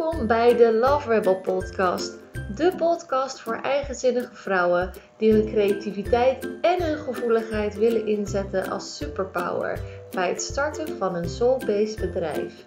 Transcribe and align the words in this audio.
Welkom 0.00 0.26
bij 0.26 0.56
de 0.56 0.72
Love 0.72 1.08
Rebel 1.08 1.40
podcast. 1.40 2.12
De 2.56 2.72
podcast 2.76 3.40
voor 3.40 3.54
eigenzinnige 3.54 4.34
vrouwen 4.34 4.92
die 5.16 5.32
hun 5.32 5.46
creativiteit 5.46 6.48
en 6.60 6.82
hun 6.82 6.98
gevoeligheid 6.98 7.74
willen 7.74 8.06
inzetten 8.06 8.70
als 8.70 8.96
superpower 8.96 9.80
bij 10.10 10.28
het 10.28 10.42
starten 10.42 10.96
van 10.98 11.14
een 11.14 11.28
soul-based 11.28 12.00
bedrijf. 12.00 12.66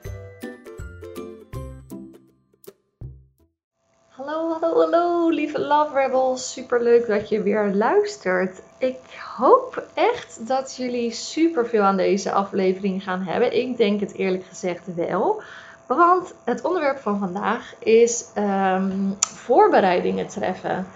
Hallo, 4.09 4.51
hallo, 4.51 4.79
hallo, 4.81 5.29
lieve 5.29 5.59
Love 5.59 5.95
Rebels. 5.95 6.53
Super 6.53 6.83
leuk 6.83 7.07
dat 7.07 7.29
je 7.29 7.41
weer 7.41 7.73
luistert. 7.73 8.61
Ik 8.77 8.99
hoop 9.37 9.87
echt 9.93 10.47
dat 10.47 10.75
jullie 10.75 11.11
super 11.11 11.67
veel 11.67 11.81
aan 11.81 11.97
deze 11.97 12.31
aflevering 12.31 13.03
gaan 13.03 13.21
hebben. 13.21 13.57
Ik 13.57 13.77
denk 13.77 13.99
het 13.99 14.13
eerlijk 14.13 14.43
gezegd 14.45 14.95
wel. 14.95 15.41
Want 15.85 16.33
het 16.43 16.63
onderwerp 16.63 16.97
van 16.97 17.19
vandaag 17.19 17.75
is 17.79 18.25
um, 18.37 19.17
voorbereidingen 19.19 20.27
treffen. 20.27 20.87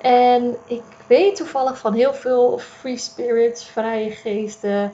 En 0.00 0.56
ik 0.66 0.82
weet 1.06 1.36
toevallig 1.36 1.78
van 1.78 1.94
heel 1.94 2.14
veel 2.14 2.58
free 2.58 2.96
spirits, 2.96 3.64
vrije 3.64 4.10
geesten, 4.10 4.92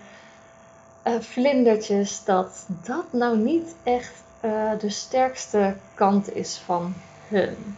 uh, 1.06 1.14
vlindertjes, 1.20 2.24
dat 2.24 2.66
dat 2.84 3.04
nou 3.10 3.36
niet 3.36 3.74
echt 3.82 4.22
uh, 4.44 4.70
de 4.78 4.90
sterkste 4.90 5.74
kant 5.94 6.34
is 6.34 6.62
van 6.64 6.94
hun. 7.28 7.76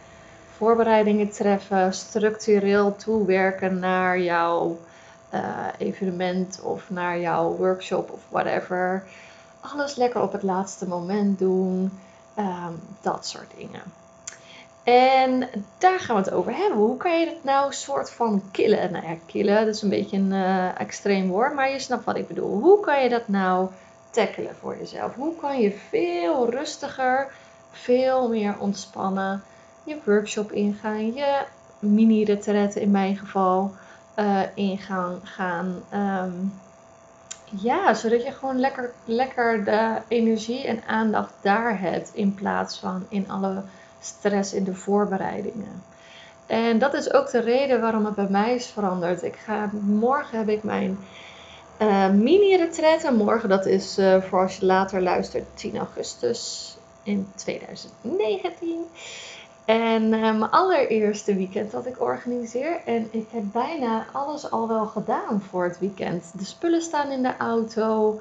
Voorbereidingen 0.57 1.29
treffen, 1.29 1.93
structureel 1.93 2.95
toewerken 2.95 3.79
naar 3.79 4.19
jouw 4.19 4.79
uh, 5.33 5.41
evenement 5.77 6.61
of 6.63 6.89
naar 6.89 7.19
jouw 7.19 7.55
workshop 7.55 8.11
of 8.11 8.19
whatever 8.29 9.03
alles 9.59 9.95
lekker 9.95 10.21
op 10.21 10.31
het 10.31 10.43
laatste 10.43 10.87
moment 10.87 11.39
doen. 11.39 11.99
Um, 12.37 12.79
dat 13.01 13.25
soort 13.25 13.51
dingen. 13.57 13.81
En 14.83 15.49
daar 15.77 15.99
gaan 15.99 16.15
we 16.15 16.21
het 16.21 16.31
over 16.31 16.55
hebben. 16.55 16.77
Hoe 16.77 16.97
kan 16.97 17.19
je 17.19 17.25
het 17.25 17.43
nou 17.43 17.73
soort 17.73 18.11
van 18.11 18.41
killen? 18.51 18.91
Nou 18.91 19.05
ja, 19.05 19.15
killen, 19.25 19.65
dat 19.65 19.75
is 19.75 19.81
een 19.81 19.89
beetje 19.89 20.17
een 20.17 20.31
uh, 20.31 20.79
extreem 20.79 21.27
woord, 21.27 21.53
maar 21.53 21.71
je 21.71 21.79
snapt 21.79 22.05
wat 22.05 22.15
ik 22.15 22.27
bedoel. 22.27 22.59
Hoe 22.59 22.79
kan 22.79 23.03
je 23.03 23.09
dat 23.09 23.27
nou 23.27 23.67
tackelen 24.09 24.55
voor 24.55 24.77
jezelf? 24.77 25.15
Hoe 25.15 25.35
kan 25.35 25.59
je 25.61 25.71
veel 25.89 26.49
rustiger, 26.49 27.31
veel 27.71 28.29
meer 28.29 28.55
ontspannen 28.59 29.43
je 29.89 29.97
workshop 30.05 30.51
ingaan, 30.51 31.13
je 31.13 31.45
mini-retraite 31.79 32.81
in 32.81 32.91
mijn 32.91 33.17
geval 33.17 33.71
uh, 34.15 34.41
ingaan 34.53 35.19
gaan. 35.23 35.81
Um, 35.93 36.53
ja, 37.49 37.93
zodat 37.93 38.23
je 38.23 38.31
gewoon 38.31 38.59
lekker, 38.59 38.91
lekker 39.05 39.63
de 39.63 39.97
energie 40.07 40.67
en 40.67 40.83
aandacht 40.87 41.33
daar 41.41 41.79
hebt 41.79 42.11
in 42.13 42.33
plaats 42.33 42.79
van 42.79 43.05
in 43.09 43.29
alle 43.29 43.63
stress 43.99 44.53
in 44.53 44.63
de 44.63 44.75
voorbereidingen. 44.75 45.83
En 46.47 46.79
dat 46.79 46.93
is 46.93 47.13
ook 47.13 47.31
de 47.31 47.39
reden 47.39 47.81
waarom 47.81 48.05
het 48.05 48.15
bij 48.15 48.27
mij 48.29 48.55
is 48.55 48.67
veranderd. 48.67 49.23
Ik 49.23 49.35
ga, 49.35 49.69
morgen 49.81 50.37
heb 50.37 50.49
ik 50.49 50.63
mijn 50.63 50.99
uh, 51.81 52.09
mini-retreat. 52.09 53.11
morgen, 53.11 53.49
dat 53.49 53.65
is 53.65 53.97
uh, 53.97 54.21
voor 54.21 54.41
als 54.41 54.57
je 54.57 54.65
later 54.65 55.01
luistert, 55.01 55.45
10 55.53 55.77
augustus 55.77 56.77
in 57.03 57.27
2019. 57.35 58.85
En 59.69 60.03
uh, 60.03 60.19
mijn 60.19 60.51
allereerste 60.51 61.35
weekend 61.35 61.71
dat 61.71 61.85
ik 61.85 62.01
organiseer. 62.01 62.81
En 62.85 63.07
ik 63.11 63.27
heb 63.31 63.43
bijna 63.51 64.05
alles 64.11 64.51
al 64.51 64.67
wel 64.67 64.85
gedaan 64.85 65.41
voor 65.41 65.63
het 65.63 65.79
weekend. 65.79 66.31
De 66.37 66.45
spullen 66.45 66.81
staan 66.81 67.11
in 67.11 67.21
de 67.21 67.37
auto. 67.37 68.19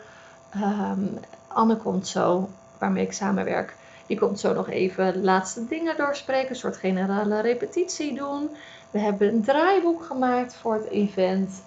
Um, 0.56 1.19
Anne 1.46 1.76
komt 1.76 2.06
zo, 2.06 2.48
waarmee 2.78 3.04
ik 3.04 3.12
samenwerk. 3.12 3.76
Die 4.06 4.19
komt 4.19 4.41
zo 4.41 4.54
nog 4.54 4.69
even 4.69 5.12
de 5.12 5.19
laatste 5.19 5.66
dingen 5.66 5.97
doorspreken. 5.97 6.50
Een 6.50 6.56
soort 6.56 6.76
generale 6.76 7.41
repetitie 7.41 8.14
doen. 8.14 8.50
We 8.91 8.98
hebben 8.98 9.28
een 9.28 9.42
draaiboek 9.42 10.04
gemaakt 10.04 10.54
voor 10.54 10.75
het 10.75 10.88
event. 10.88 11.62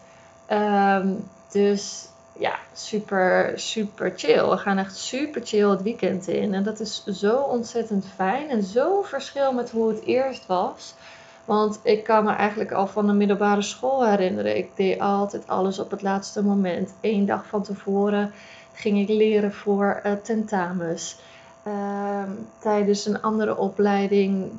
Um, 0.52 1.24
dus 1.52 2.08
ja, 2.40 2.56
super, 2.74 3.52
super 3.56 4.14
chill. 4.16 4.50
We 4.50 4.58
gaan 4.58 4.78
echt 4.78 4.98
super 4.98 5.42
chill 5.44 5.70
het 5.70 5.82
weekend 5.82 6.28
in. 6.28 6.54
En 6.54 6.64
dat 6.64 6.80
is 6.80 7.04
zo 7.06 7.38
ontzettend 7.38 8.06
fijn 8.16 8.50
en 8.50 8.64
zo 8.64 9.02
verschil 9.02 9.54
met 9.54 9.72
hoe 9.72 9.90
het 9.90 10.06
eerst 10.06 10.46
was. 10.46 10.94
Want 11.46 11.80
ik 11.84 12.04
kan 12.04 12.24
me 12.24 12.32
eigenlijk 12.32 12.72
al 12.72 12.88
van 12.88 13.08
de 13.08 13.14
middelbare 13.14 13.62
school 13.62 14.06
herinneren. 14.06 14.58
Ik 14.58 14.70
deed 14.76 15.00
altijd 15.00 15.48
alles 15.48 15.80
op 15.80 15.92
het 15.92 16.02
laatste 16.02 16.44
moment. 16.44 16.94
Eén 17.02 17.26
dag 17.26 17.46
van 17.46 17.64
tevoren 17.64 18.34
ging 18.74 19.00
ik 19.00 19.10
leren 19.10 19.54
voor 19.54 20.02
uh, 20.06 20.12
tentamens. 20.12 21.20
Uh, 21.68 22.24
tijdens 22.60 23.06
een 23.06 23.22
andere 23.22 23.58
opleiding 23.58 24.52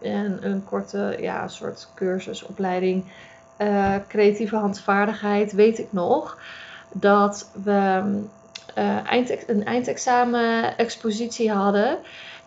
en 0.00 0.38
een 0.40 0.64
korte 0.64 1.16
ja, 1.20 1.48
soort 1.48 1.88
cursusopleiding. 1.94 3.04
Uh, 3.58 3.94
creatieve 4.08 4.56
handvaardigheid, 4.56 5.52
weet 5.52 5.78
ik 5.78 5.92
nog 5.92 6.38
dat 6.92 7.50
we 7.62 8.02
uh, 8.78 9.10
eind, 9.10 9.48
een 9.48 9.64
eindexamen-expositie 9.64 11.50
hadden. 11.50 11.98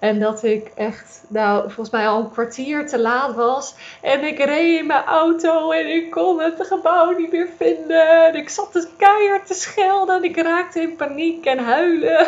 En 0.01 0.19
dat 0.19 0.43
ik 0.43 0.71
echt, 0.75 1.23
nou, 1.27 1.61
volgens 1.61 1.89
mij 1.89 2.07
al 2.07 2.19
een 2.19 2.31
kwartier 2.31 2.87
te 2.87 2.99
laat 2.99 3.35
was. 3.35 3.75
En 4.01 4.23
ik 4.23 4.37
reed 4.37 4.79
in 4.79 4.85
mijn 4.85 5.03
auto 5.03 5.71
en 5.71 5.95
ik 5.95 6.11
kon 6.11 6.39
het 6.39 6.67
gebouw 6.67 7.11
niet 7.17 7.31
meer 7.31 7.49
vinden. 7.57 8.27
En 8.27 8.35
ik 8.35 8.49
zat 8.49 8.73
dus 8.73 8.87
keihard 8.97 9.47
te 9.47 9.53
schelden 9.53 10.15
en 10.15 10.23
ik 10.23 10.37
raakte 10.37 10.81
in 10.81 10.95
paniek 10.95 11.45
en 11.45 11.59
huilen. 11.59 12.19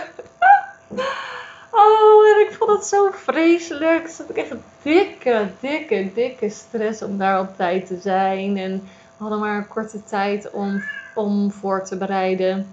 oh, 1.81 2.27
en 2.27 2.47
ik 2.47 2.55
vond 2.59 2.71
het 2.71 2.85
zo 2.85 3.09
vreselijk. 3.11 4.03
Dus 4.03 4.19
ik 4.27 4.37
echt 4.37 4.55
dikke, 4.81 5.47
dikke, 5.59 6.11
dikke 6.13 6.49
stress 6.49 7.01
om 7.01 7.17
daar 7.17 7.39
op 7.39 7.55
tijd 7.57 7.87
te 7.87 7.97
zijn. 8.01 8.57
En 8.57 8.71
we 9.17 9.23
hadden 9.23 9.39
maar 9.39 9.57
een 9.57 9.67
korte 9.67 10.03
tijd 10.03 10.51
om 10.51 10.83
om 11.15 11.51
voor 11.51 11.85
te 11.85 11.97
bereiden. 11.97 12.67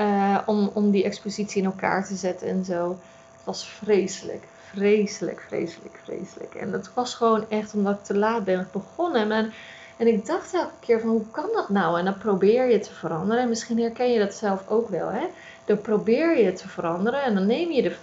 Uh, 0.00 0.38
om, 0.46 0.70
om 0.72 0.90
die 0.90 1.04
expositie 1.04 1.62
in 1.62 1.68
elkaar 1.68 2.06
te 2.06 2.14
zetten 2.14 2.48
en 2.48 2.64
zo. 2.64 2.88
Het 3.32 3.44
was 3.44 3.68
vreselijk, 3.68 4.44
vreselijk, 4.70 5.44
vreselijk, 5.48 6.00
vreselijk. 6.02 6.54
En 6.54 6.72
het 6.72 6.94
was 6.94 7.14
gewoon 7.14 7.44
echt 7.48 7.74
omdat 7.74 7.94
ik 7.94 8.04
te 8.04 8.16
laat 8.16 8.44
ben 8.44 8.68
begonnen. 8.72 9.32
En, 9.32 9.52
en 9.96 10.06
ik 10.06 10.26
dacht 10.26 10.54
elke 10.54 10.70
keer 10.80 11.00
van 11.00 11.08
hoe 11.08 11.30
kan 11.30 11.48
dat 11.52 11.68
nou? 11.68 11.98
En 11.98 12.04
dan 12.04 12.18
probeer 12.18 12.70
je 12.70 12.78
te 12.78 12.92
veranderen. 12.92 13.42
En 13.42 13.48
misschien 13.48 13.80
herken 13.80 14.12
je 14.12 14.18
dat 14.18 14.34
zelf 14.34 14.68
ook 14.68 14.88
wel. 14.88 15.08
Hè? 15.08 15.26
Dan 15.64 15.80
probeer 15.80 16.38
je 16.38 16.52
te 16.52 16.68
veranderen 16.68 17.22
en 17.22 17.34
dan 17.34 17.46
neem 17.46 17.70
je 17.70 17.82
de, 17.82 17.96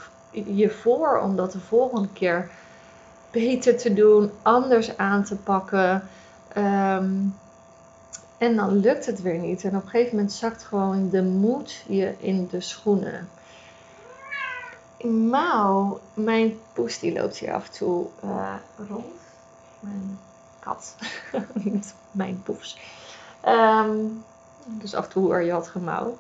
je 0.56 0.70
voor 0.70 1.20
om 1.20 1.36
dat 1.36 1.52
de 1.52 1.60
volgende 1.60 2.10
keer 2.14 2.50
beter 3.32 3.78
te 3.78 3.94
doen, 3.94 4.32
anders 4.42 4.98
aan 4.98 5.24
te 5.24 5.36
pakken. 5.36 6.08
Um, 6.58 7.36
en 8.44 8.56
dan 8.56 8.80
lukt 8.80 9.06
het 9.06 9.22
weer 9.22 9.38
niet. 9.38 9.64
En 9.64 9.76
op 9.76 9.84
een 9.84 9.90
gegeven 9.90 10.16
moment 10.16 10.34
zakt 10.34 10.64
gewoon 10.64 11.10
de 11.10 11.24
moed 11.24 11.84
je 11.88 12.14
in 12.20 12.48
de 12.52 12.62
schoenen. 12.62 13.30
Mauw, 15.30 16.00
mijn 16.14 16.60
poes 16.74 17.00
die 17.00 17.14
loopt 17.14 17.38
hier 17.38 17.54
af 17.54 17.66
en 17.66 17.72
toe 17.72 18.06
uh, 18.24 18.56
rond. 18.90 19.06
Mijn 19.80 20.20
kat. 20.60 20.96
Niet 21.64 21.94
mijn 22.12 22.42
poes. 22.44 22.78
Um, 23.48 24.24
dus 24.66 24.94
af 24.94 25.04
en 25.04 25.10
toe 25.10 25.24
hoor 25.24 25.42
je 25.42 25.52
wat 25.52 25.68
gemauw. 25.68 26.18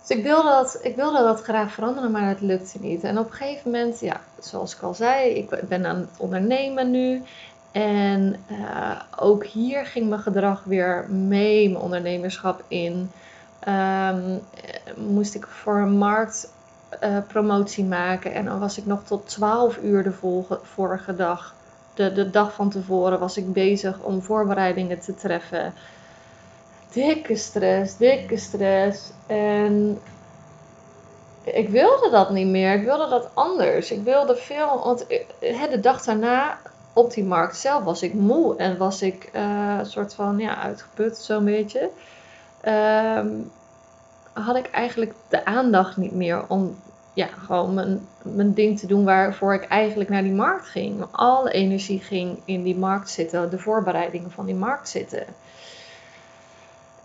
Dus 0.00 0.16
ik 0.16 0.22
wilde, 0.22 0.48
dat, 0.48 0.78
ik 0.82 0.96
wilde 0.96 1.22
dat 1.22 1.42
graag 1.42 1.72
veranderen, 1.72 2.10
maar 2.10 2.28
het 2.28 2.40
lukte 2.40 2.78
niet. 2.80 3.04
En 3.04 3.18
op 3.18 3.26
een 3.26 3.32
gegeven 3.32 3.70
moment, 3.70 4.00
ja, 4.00 4.20
zoals 4.38 4.74
ik 4.74 4.82
al 4.82 4.94
zei, 4.94 5.30
ik 5.30 5.68
ben 5.68 5.86
aan 5.86 5.96
het 5.96 6.10
ondernemen 6.16 6.90
nu. 6.90 7.22
En 7.72 8.36
uh, 8.50 9.00
ook 9.16 9.44
hier 9.44 9.86
ging 9.86 10.08
mijn 10.08 10.20
gedrag 10.20 10.64
weer 10.64 11.06
mee, 11.08 11.68
mijn 11.68 11.82
ondernemerschap 11.82 12.62
in. 12.68 13.10
Um, 13.68 14.40
moest 14.96 15.34
ik 15.34 15.46
voor 15.46 15.78
een 15.78 15.98
marktpromotie 15.98 17.84
uh, 17.84 17.90
maken. 17.90 18.32
En 18.32 18.44
dan 18.44 18.58
was 18.58 18.78
ik 18.78 18.86
nog 18.86 19.04
tot 19.04 19.28
12 19.28 19.78
uur 19.82 20.02
de 20.02 20.12
vorige 20.62 21.14
dag. 21.14 21.54
De, 21.94 22.12
de 22.12 22.30
dag 22.30 22.52
van 22.52 22.70
tevoren 22.70 23.18
was 23.18 23.36
ik 23.36 23.52
bezig 23.52 23.98
om 23.98 24.22
voorbereidingen 24.22 25.00
te 25.00 25.14
treffen. 25.14 25.72
Dikke 26.92 27.36
stress, 27.36 27.96
dikke 27.96 28.36
stress. 28.36 29.10
En 29.26 29.98
ik 31.42 31.68
wilde 31.68 32.10
dat 32.10 32.30
niet 32.30 32.46
meer. 32.46 32.74
Ik 32.74 32.84
wilde 32.84 33.08
dat 33.08 33.28
anders. 33.34 33.90
Ik 33.90 34.02
wilde 34.02 34.36
veel. 34.36 34.82
Want 34.84 35.06
de 35.70 35.80
dag 35.80 36.02
daarna 36.02 36.58
op 36.92 37.12
die 37.12 37.24
markt 37.24 37.56
zelf 37.56 37.84
was 37.84 38.02
ik 38.02 38.14
moe 38.14 38.56
en 38.56 38.76
was 38.76 39.02
ik 39.02 39.30
uh, 39.34 39.76
een 39.78 39.86
soort 39.86 40.14
van 40.14 40.38
ja, 40.38 40.56
uitgeput, 40.56 41.16
zo'n 41.16 41.44
beetje. 41.44 41.90
Um, 42.68 43.50
had 44.32 44.56
ik 44.56 44.70
eigenlijk 44.70 45.14
de 45.28 45.44
aandacht 45.44 45.96
niet 45.96 46.14
meer 46.14 46.44
om 46.48 46.76
ja, 47.12 47.26
gewoon 47.26 47.74
mijn, 47.74 48.06
mijn 48.22 48.54
ding 48.54 48.78
te 48.78 48.86
doen 48.86 49.04
waarvoor 49.04 49.54
ik 49.54 49.64
eigenlijk 49.64 50.10
naar 50.10 50.22
die 50.22 50.32
markt 50.32 50.66
ging. 50.66 51.04
Alle 51.10 51.50
energie 51.50 52.00
ging 52.00 52.38
in 52.44 52.62
die 52.62 52.76
markt 52.76 53.10
zitten, 53.10 53.50
de 53.50 53.58
voorbereidingen 53.58 54.30
van 54.30 54.46
die 54.46 54.54
markt 54.54 54.88
zitten. 54.88 55.24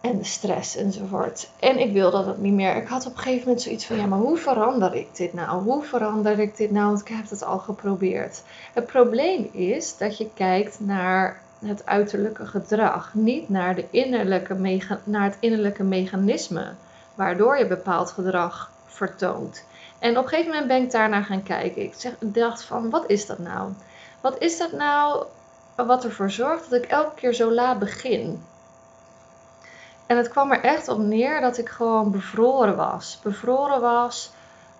En 0.06 0.18
de 0.18 0.24
stress 0.24 0.76
enzovoort. 0.76 1.50
En 1.60 1.80
ik 1.80 1.94
wilde 1.94 2.26
dat 2.26 2.38
niet 2.38 2.54
meer. 2.54 2.76
Ik 2.76 2.88
had 2.88 3.06
op 3.06 3.12
een 3.12 3.18
gegeven 3.18 3.44
moment 3.44 3.62
zoiets 3.62 3.86
van: 3.86 3.96
ja, 3.96 4.06
maar 4.06 4.20
hoe 4.20 4.38
verander 4.38 4.96
ik 4.96 5.16
dit 5.16 5.34
nou? 5.34 5.64
Hoe 5.64 5.84
verander 5.84 6.40
ik 6.40 6.58
dit 6.58 6.72
nou? 6.72 6.88
Want 6.88 7.02
ik 7.02 7.08
heb 7.08 7.30
het 7.30 7.44
al 7.44 7.60
geprobeerd. 7.60 8.42
Het 8.74 8.86
probleem 8.86 9.50
is 9.52 9.98
dat 9.98 10.18
je 10.18 10.30
kijkt 10.34 10.80
naar 10.80 11.42
het 11.66 11.86
uiterlijke 11.86 12.46
gedrag, 12.46 13.14
niet 13.14 13.50
naar, 13.50 13.76
de 13.76 13.86
innerlijke 13.90 14.80
naar 15.04 15.24
het 15.24 15.38
innerlijke 15.40 15.84
mechanisme 15.84 16.74
waardoor 17.16 17.58
je 17.58 17.68
bepaald 17.68 18.12
gedrag 18.12 18.72
vertoont. 18.86 19.64
En 20.00 20.18
op 20.18 20.24
een 20.24 20.30
gegeven 20.30 20.52
moment 20.52 20.68
ben 20.68 20.82
ik 20.82 20.92
daarnaar 20.92 21.24
gaan 21.24 21.44
kijken. 21.44 21.82
Ik 21.82 21.94
zeg, 21.98 22.14
dacht 22.20 22.64
van, 22.64 22.90
wat 22.90 23.04
is 23.08 23.26
dat 23.26 23.40
nou? 23.40 23.72
Wat 24.22 24.36
is 24.40 24.58
dat 24.58 24.72
nou 24.72 25.26
wat 25.76 26.04
ervoor 26.04 26.32
zorgt 26.32 26.70
dat 26.70 26.84
ik 26.84 26.90
elke 26.90 27.16
keer 27.16 27.34
zo 27.34 27.52
laat 27.52 27.80
begin? 27.80 28.44
En 30.06 30.18
het 30.18 30.30
kwam 30.30 30.52
er 30.52 30.64
echt 30.64 30.88
op 30.88 30.98
neer 30.98 31.42
dat 31.42 31.58
ik 31.58 31.70
gewoon 31.70 32.12
bevroren 32.12 32.76
was. 32.76 33.20
Bevroren 33.24 33.82
was 33.82 34.32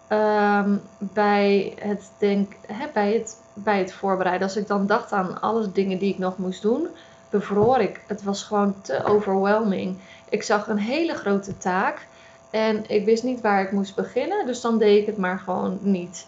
ehm, 0.08 0.78
bij, 0.98 1.74
het 1.80 2.12
denk, 2.18 2.54
hè, 2.68 2.86
bij, 2.94 3.14
het, 3.14 3.42
bij 3.54 3.80
het 3.80 3.94
voorbereiden. 3.94 4.48
Als 4.48 4.58
ik 4.58 4.68
dan 4.68 4.88
dacht 4.88 5.12
aan 5.12 5.42
alle 5.42 5.72
dingen 5.72 5.98
die 5.98 6.12
ik 6.12 6.18
nog 6.18 6.38
moest 6.38 6.62
doen, 6.62 6.88
bevroor 7.30 7.80
ik. 7.80 8.02
Het 8.08 8.24
was 8.24 8.44
gewoon 8.44 8.82
te 8.82 9.04
overwhelming. 9.04 9.98
Ik 10.30 10.44
zag 10.44 10.68
een 10.68 10.78
hele 10.78 11.14
grote 11.14 11.58
taak 11.58 12.08
en 12.50 12.84
ik 12.88 13.06
wist 13.06 13.24
niet 13.24 13.42
waar 13.42 13.62
ik 13.62 13.72
moest 13.72 13.96
beginnen, 13.96 14.46
dus 14.46 14.62
dan 14.62 14.78
deed 14.78 15.02
ik 15.02 15.06
het 15.06 15.18
maar 15.18 15.40
gewoon 15.40 15.78
niet. 15.82 16.28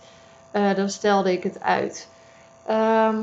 Uh, 0.53 0.75
dan 0.75 0.89
stelde 0.89 1.31
ik 1.31 1.43
het 1.43 1.61
uit. 1.61 2.07
Ehm, 2.65 3.17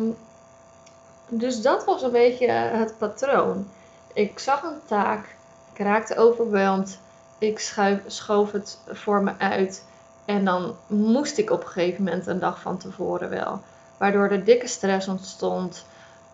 dus 1.29 1.63
dat 1.63 1.85
was 1.85 2.03
een 2.03 2.11
beetje 2.11 2.51
het 2.51 2.95
patroon. 2.99 3.67
Ik 4.13 4.39
zag 4.39 4.63
een 4.63 4.81
taak, 4.87 5.34
ik 5.75 5.81
raakte 5.81 6.17
overweldigd, 6.17 6.99
ik 7.39 7.59
schuif, 7.59 8.01
schoof 8.07 8.53
het 8.53 8.79
voor 8.87 9.23
me 9.23 9.33
uit 9.39 9.85
en 10.25 10.45
dan 10.45 10.77
moest 10.87 11.39
ik 11.39 11.51
op 11.51 11.61
een 11.61 11.69
gegeven 11.69 12.05
moment 12.05 12.27
een 12.27 12.39
dag 12.39 12.61
van 12.61 12.79
tevoren 12.79 13.31
wel. 13.31 13.61
Waardoor 13.97 14.29
er 14.29 14.45
dikke 14.45 14.67
stress 14.67 15.09
ontstond, 15.09 15.85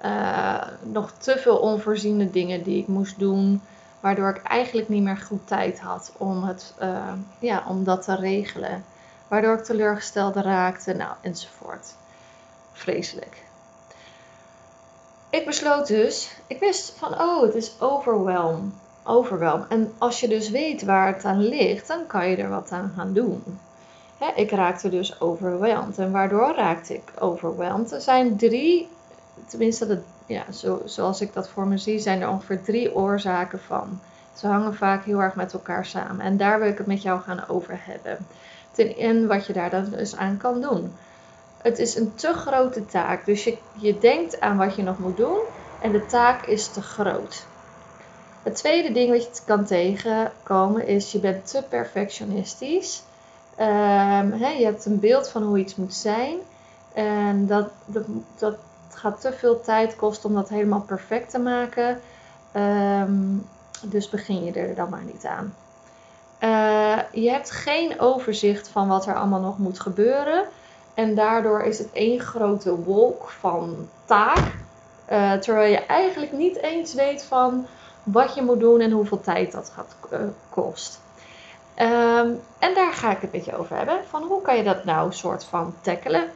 uh, 0.05 0.63
nog 0.83 1.13
te 1.19 1.39
veel 1.39 1.57
onvoorziene 1.57 2.31
dingen 2.31 2.63
die 2.63 2.81
ik 2.81 2.87
moest 2.87 3.19
doen. 3.19 3.63
Waardoor 4.01 4.29
ik 4.29 4.43
eigenlijk 4.43 4.89
niet 4.89 5.03
meer 5.03 5.17
goed 5.17 5.47
tijd 5.47 5.81
had 5.81 6.13
om, 6.17 6.45
het, 6.45 6.75
uh, 6.83 7.13
ja, 7.39 7.65
om 7.69 7.85
dat 7.85 8.03
te 8.03 8.15
regelen. 8.15 8.85
Waardoor 9.29 9.55
ik 9.55 9.65
teleurgesteld 9.65 10.37
raakte, 10.37 10.93
nou, 10.93 11.13
enzovoort. 11.21 11.95
Vreselijk. 12.73 13.43
Ik 15.31 15.47
besloot 15.47 15.87
dus, 15.87 16.31
ik 16.47 16.61
wist 16.61 16.93
van, 16.97 17.21
oh, 17.21 17.43
het 17.43 17.55
is 17.55 17.81
overwhelm. 17.81 18.75
Overwhelm. 19.05 19.65
En 19.69 19.93
als 19.99 20.21
je 20.21 20.29
dus 20.29 20.51
weet 20.51 20.85
waar 20.85 21.07
het 21.07 21.25
aan 21.25 21.49
ligt, 21.49 21.87
dan 21.89 22.07
kan 22.07 22.29
je 22.29 22.37
er 22.37 22.49
wat 22.49 22.73
aan 22.73 22.93
gaan 22.97 23.13
doen. 23.13 23.43
ik 24.35 24.51
raakte 24.51 24.89
dus 24.89 25.21
overweldigd. 25.21 25.99
En 25.99 26.11
waardoor 26.11 26.55
raakte 26.55 26.95
ik 26.95 27.13
overweldigd? 27.19 27.93
Er 27.93 28.01
zijn 28.01 28.37
drie, 28.37 28.89
tenminste 29.47 30.03
ja, 30.27 30.53
zo, 30.53 30.83
zoals 30.85 31.21
ik 31.21 31.33
dat 31.33 31.49
voor 31.49 31.67
me 31.67 31.79
zie, 31.79 31.99
zijn 31.99 32.21
er 32.21 32.29
ongeveer 32.29 32.63
drie 32.63 32.95
oorzaken 32.95 33.61
van. 33.61 34.01
Ze 34.35 34.47
hangen 34.47 34.75
vaak 34.75 35.05
heel 35.05 35.21
erg 35.21 35.35
met 35.35 35.53
elkaar 35.53 35.87
samen. 35.87 36.21
En 36.21 36.37
daar 36.37 36.59
wil 36.59 36.69
ik 36.69 36.79
het 36.79 36.87
met 36.87 37.03
jou 37.03 37.21
gaan 37.21 37.49
over 37.49 37.81
hebben. 37.83 38.27
Ten 38.71 38.97
in 38.97 39.27
wat 39.27 39.47
je 39.47 39.53
daar 39.53 39.71
dan 39.71 39.91
dus 39.91 40.17
aan 40.17 40.37
kan 40.37 40.61
doen. 40.61 40.93
Het 41.63 41.79
is 41.79 41.97
een 41.97 42.15
te 42.15 42.33
grote 42.33 42.87
taak. 42.87 43.25
Dus 43.25 43.45
je, 43.45 43.59
je 43.73 43.99
denkt 43.99 44.41
aan 44.41 44.57
wat 44.57 44.75
je 44.75 44.83
nog 44.83 44.99
moet 44.99 45.17
doen. 45.17 45.39
En 45.81 45.93
de 45.93 46.07
taak 46.07 46.47
is 46.47 46.69
te 46.69 46.83
groot. 46.83 47.47
Het 48.43 48.55
tweede 48.55 48.93
ding 48.93 49.11
wat 49.11 49.23
je 49.23 49.43
kan 49.45 49.65
tegenkomen 49.65 50.87
is 50.87 51.13
je 51.13 51.19
bent 51.19 51.51
te 51.51 51.63
perfectionistisch. 51.69 53.03
Um, 53.61 54.37
je 54.37 54.65
hebt 54.65 54.85
een 54.85 55.01
beeld 55.01 55.29
van 55.29 55.43
hoe 55.43 55.59
iets 55.59 55.77
moet 55.77 55.95
zijn. 55.95 56.39
En 56.93 57.47
dat, 57.47 57.69
dat, 57.87 58.05
dat 58.39 58.57
gaat 58.91 59.21
te 59.21 59.33
veel 59.33 59.61
tijd 59.61 59.97
kosten 59.97 60.29
om 60.29 60.35
dat 60.35 60.49
helemaal 60.49 60.81
perfect 60.81 61.31
te 61.31 61.39
maken. 61.39 62.01
Ehm, 62.53 63.37
dus 63.83 64.09
begin 64.09 64.45
je 64.45 64.53
er 64.53 64.75
dan 64.75 64.89
maar 64.89 65.05
niet 65.05 65.27
aan. 65.27 65.55
Uh, 66.43 67.23
je 67.23 67.31
hebt 67.31 67.51
geen 67.51 68.01
overzicht 68.01 68.69
van 68.69 68.89
wat 68.89 69.07
er 69.07 69.15
allemaal 69.15 69.41
nog 69.41 69.59
moet 69.59 69.81
gebeuren. 69.81 70.45
En 70.95 71.15
daardoor 71.15 71.63
is 71.63 71.79
het 71.79 71.93
één 71.93 72.21
grote 72.21 72.77
wolk 72.77 73.29
van 73.29 73.89
taak. 74.05 74.55
Uh, 75.13 75.33
terwijl 75.33 75.71
je 75.71 75.87
eigenlijk 75.87 76.33
niet 76.33 76.57
eens 76.57 76.95
weet 76.95 77.25
van 77.25 77.67
wat 78.03 78.35
je 78.35 78.43
moet 78.43 78.61
doen 78.61 78.81
en 78.81 78.91
hoeveel 78.91 79.21
tijd 79.21 79.53
dat 79.53 79.73
gaat 79.75 79.97
uh, 80.13 80.19
kost. 80.49 81.01
Um, 81.77 82.41
en 82.59 82.75
daar 82.75 82.93
ga 82.93 83.11
ik 83.11 83.21
het 83.21 83.33
met 83.33 83.45
je 83.45 83.57
over 83.57 83.77
hebben. 83.77 84.01
Van 84.09 84.23
hoe 84.23 84.43
kan 84.43 84.57
je 84.57 84.63
dat 84.63 84.85
nou 84.85 85.13
soort 85.13 85.45
van 85.45 85.75
tackelen? 85.81 86.31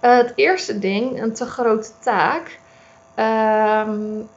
Uh, 0.00 0.16
het 0.16 0.32
eerste 0.34 0.78
ding, 0.78 1.22
een 1.22 1.32
te 1.32 1.46
grote 1.46 1.90
taak. 1.98 2.58
Um, 3.16 4.28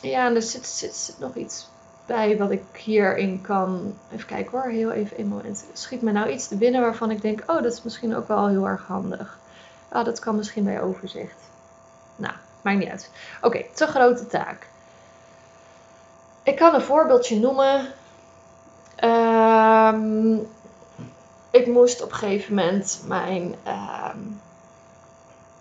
ja, 0.00 0.34
er 0.34 0.42
zit, 0.42 0.66
zit, 0.66 0.94
zit, 0.94 1.18
nog 1.18 1.34
iets 1.34 1.68
bij 2.06 2.38
wat 2.38 2.50
ik 2.50 2.62
hierin 2.72 3.40
kan. 3.40 3.94
Even 4.12 4.26
kijken 4.26 4.50
hoor, 4.50 4.70
heel 4.70 4.90
even 4.90 5.20
een 5.20 5.28
moment. 5.28 5.64
Schiet 5.72 6.02
me 6.02 6.12
nou 6.12 6.30
iets 6.30 6.48
te 6.48 6.56
binnen 6.56 6.80
waarvan 6.80 7.10
ik 7.10 7.22
denk: 7.22 7.40
oh, 7.46 7.62
dat 7.62 7.72
is 7.72 7.82
misschien 7.82 8.16
ook 8.16 8.28
wel 8.28 8.48
heel 8.48 8.66
erg 8.66 8.86
handig. 8.86 9.38
Ah, 9.88 10.04
dat 10.04 10.18
kan 10.18 10.36
misschien 10.36 10.64
bij 10.64 10.82
overzicht. 10.82 11.40
Nou, 12.16 12.34
maakt 12.64 12.78
niet 12.78 12.88
uit. 12.88 13.10
Oké, 13.42 13.64
te 13.72 13.86
grote 13.86 14.26
taak. 14.26 14.66
Ik 16.42 16.56
kan 16.56 16.74
een 16.74 16.82
voorbeeldje 16.82 17.38
noemen. 17.38 17.86
Um, 19.04 20.46
ik 21.50 21.66
moest 21.66 22.02
op 22.02 22.10
een 22.10 22.16
gegeven 22.16 22.54
moment 22.54 23.02
mijn, 23.06 23.54
uh, 23.66 24.14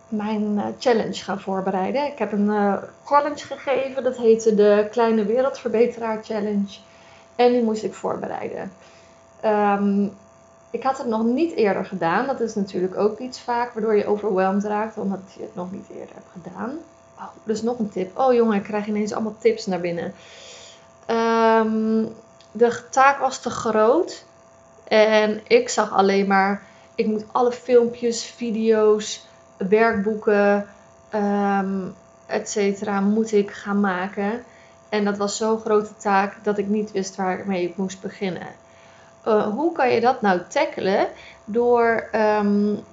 mijn 0.07 0.41
uh, 0.55 0.65
challenge 0.79 1.23
gaan 1.23 1.39
voorbereiden. 1.39 2.05
Ik 2.05 2.17
heb 2.17 2.31
een 2.31 2.47
uh, 2.47 2.77
challenge 3.05 3.45
gegeven, 3.45 4.03
dat 4.03 4.17
heette 4.17 4.55
de 4.55 4.87
Kleine 4.91 5.25
Wereldverbeteraar 5.25 6.23
Challenge. 6.23 6.79
En 7.35 7.51
die 7.51 7.63
moest 7.63 7.83
ik 7.83 7.93
voorbereiden. 7.93 8.71
Um, 9.45 10.13
ik 10.69 10.83
had 10.83 10.97
het 10.97 11.07
nog 11.07 11.23
niet 11.23 11.55
eerder 11.55 11.85
gedaan. 11.85 12.27
Dat 12.27 12.39
is 12.39 12.55
natuurlijk 12.55 12.97
ook 12.97 13.19
iets 13.19 13.41
vaak 13.41 13.73
waardoor 13.73 13.95
je 13.95 14.07
overweldigd 14.07 14.65
raakt, 14.65 14.97
omdat 14.97 15.19
je 15.35 15.41
het 15.41 15.55
nog 15.55 15.71
niet 15.71 15.89
eerder 15.89 16.15
hebt 16.15 16.29
gedaan. 16.31 16.77
Oh, 17.17 17.27
dus 17.43 17.61
nog 17.61 17.79
een 17.79 17.89
tip. 17.89 18.17
Oh 18.19 18.33
jongen, 18.33 18.57
ik 18.57 18.63
krijg 18.63 18.87
ineens 18.87 19.13
allemaal 19.13 19.35
tips 19.39 19.65
naar 19.65 19.79
binnen. 19.79 20.13
Um, 21.07 22.13
de 22.51 22.81
taak 22.89 23.19
was 23.19 23.39
te 23.39 23.49
groot. 23.49 24.25
En 24.83 25.41
ik 25.47 25.69
zag 25.69 25.91
alleen 25.91 26.27
maar, 26.27 26.63
ik 26.95 27.05
moet 27.05 27.25
alle 27.31 27.51
filmpjes, 27.51 28.23
video's, 28.25 29.25
werkboeken, 29.57 30.67
um, 31.13 31.95
et 32.25 32.49
cetera, 32.49 32.99
moet 32.99 33.31
ik 33.31 33.51
gaan 33.51 33.79
maken. 33.79 34.43
En 34.89 35.05
dat 35.05 35.17
was 35.17 35.37
zo'n 35.37 35.59
grote 35.59 35.95
taak 35.97 36.43
dat 36.43 36.57
ik 36.57 36.67
niet 36.67 36.91
wist 36.91 37.15
waarmee 37.15 37.63
ik 37.63 37.77
moest 37.77 38.01
beginnen. 38.01 38.47
Uh, 39.27 39.47
hoe 39.47 39.71
kan 39.71 39.89
je 39.89 40.01
dat 40.01 40.21
nou 40.21 40.41
tackelen? 40.47 41.07
Door, 41.45 42.09
um, 42.15 42.83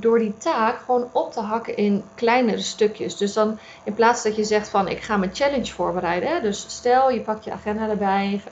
door 0.00 0.18
die 0.18 0.36
taak 0.36 0.78
gewoon 0.84 1.08
op 1.12 1.32
te 1.32 1.40
hakken 1.40 1.76
in 1.76 2.04
kleinere 2.14 2.60
stukjes. 2.60 3.16
Dus 3.16 3.32
dan 3.32 3.58
in 3.84 3.94
plaats 3.94 4.22
dat 4.22 4.36
je 4.36 4.44
zegt 4.44 4.68
van 4.68 4.88
ik 4.88 5.00
ga 5.00 5.16
mijn 5.16 5.34
challenge 5.34 5.72
voorbereiden. 5.72 6.42
Dus 6.42 6.64
stel 6.68 7.10
je 7.10 7.20
pakt 7.20 7.44
je 7.44 7.52
agenda 7.52 7.88
erbij. 7.88 8.42